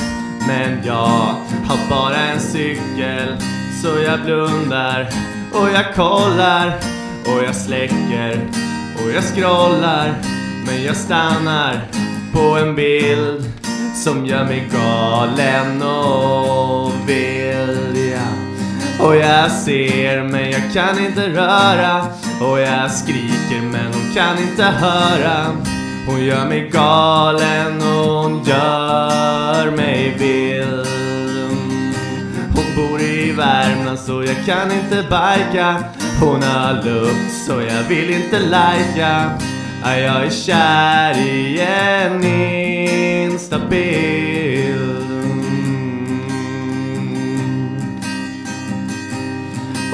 Men 0.48 0.86
jag 0.86 1.34
har 1.66 1.90
bara 1.90 2.16
en 2.16 2.40
cykel. 2.40 3.36
Så 3.82 3.88
jag 4.02 4.20
blundar 4.20 5.08
och 5.52 5.68
jag 5.74 5.94
kollar 5.94 6.72
och 7.24 7.44
jag 7.44 7.54
släcker 7.54 8.40
och 8.94 9.10
jag 9.14 9.24
scrollar. 9.24 10.14
Men 10.66 10.84
jag 10.84 10.96
stannar 10.96 11.80
på 12.32 12.58
en 12.58 12.74
bild 12.74 13.52
som 13.94 14.26
gör 14.26 14.44
mig 14.44 14.68
galen 14.72 15.82
och 15.82 16.92
vild 17.08 18.12
ja. 18.12 19.04
Och 19.06 19.16
jag 19.16 19.50
ser 19.50 20.22
men 20.22 20.50
jag 20.50 20.72
kan 20.72 21.06
inte 21.06 21.28
röra. 21.28 22.06
Och 22.40 22.60
jag 22.60 22.90
skriker 22.90 23.62
men 23.62 23.86
hon 23.86 24.14
kan 24.14 24.38
inte 24.38 24.64
höra. 24.64 25.56
Hon 26.06 26.24
gör 26.24 26.46
mig 26.46 26.70
galen 26.72 27.82
och 27.82 28.22
hon 28.22 28.44
gör 28.44 29.70
mig 29.70 30.14
vild. 30.18 30.86
Hon 32.54 32.76
bor 32.76 33.00
i 33.00 33.32
Värmland 33.32 33.98
så 33.98 34.24
jag 34.24 34.46
kan 34.46 34.72
inte 34.72 35.06
bajka 35.10 35.84
Hon 36.20 36.42
har 36.42 36.82
luft 36.82 37.46
så 37.46 37.52
jag 37.52 37.82
vill 37.88 38.10
inte 38.10 38.38
lajka. 38.38 39.30
Jag 39.84 40.24
är 40.24 40.30
kär 40.30 41.18
i 41.18 41.60
en 41.60 42.24
instabil? 43.32 44.44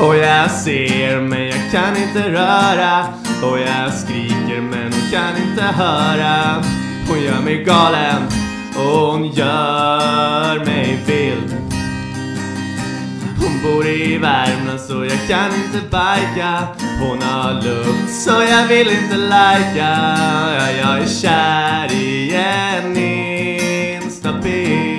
Och 0.01 0.17
jag 0.17 0.51
ser 0.51 1.21
men 1.21 1.47
jag 1.47 1.71
kan 1.73 1.97
inte 1.97 2.29
röra. 2.29 3.05
Och 3.43 3.59
jag 3.61 3.95
skriker 3.95 4.40
men 4.61 4.93
hon 4.93 5.11
kan 5.11 5.37
inte 5.49 5.63
höra. 5.63 6.65
Hon 7.09 7.23
gör 7.23 7.41
mig 7.41 7.65
galen 7.65 8.23
och 8.77 8.83
hon 8.83 9.33
gör 9.33 10.65
mig 10.65 10.99
vild. 11.07 11.57
Hon 13.41 13.63
bor 13.63 13.87
i 13.87 14.19
Värmland 14.19 14.81
så 14.81 15.05
jag 15.05 15.29
kan 15.29 15.55
inte 15.55 15.89
bajka. 15.91 16.59
Hon 17.01 17.23
har 17.23 17.53
lukt 17.53 18.11
så 18.11 18.43
jag 18.51 18.67
vill 18.67 18.89
inte 18.89 19.17
lajka. 19.17 19.97
Ja, 20.59 20.71
Jag 20.71 20.99
är 20.99 21.09
kär 21.09 21.93
i 21.93 22.35
en 22.35 22.97
instabil. 24.03 24.91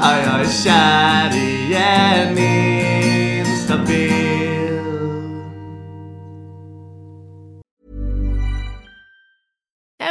Ja, 0.00 0.16
jag 0.26 0.40
är 0.40 0.64
kär 0.64 1.36
i 1.36 1.74
en 1.74 2.38
instabil. 3.46 4.29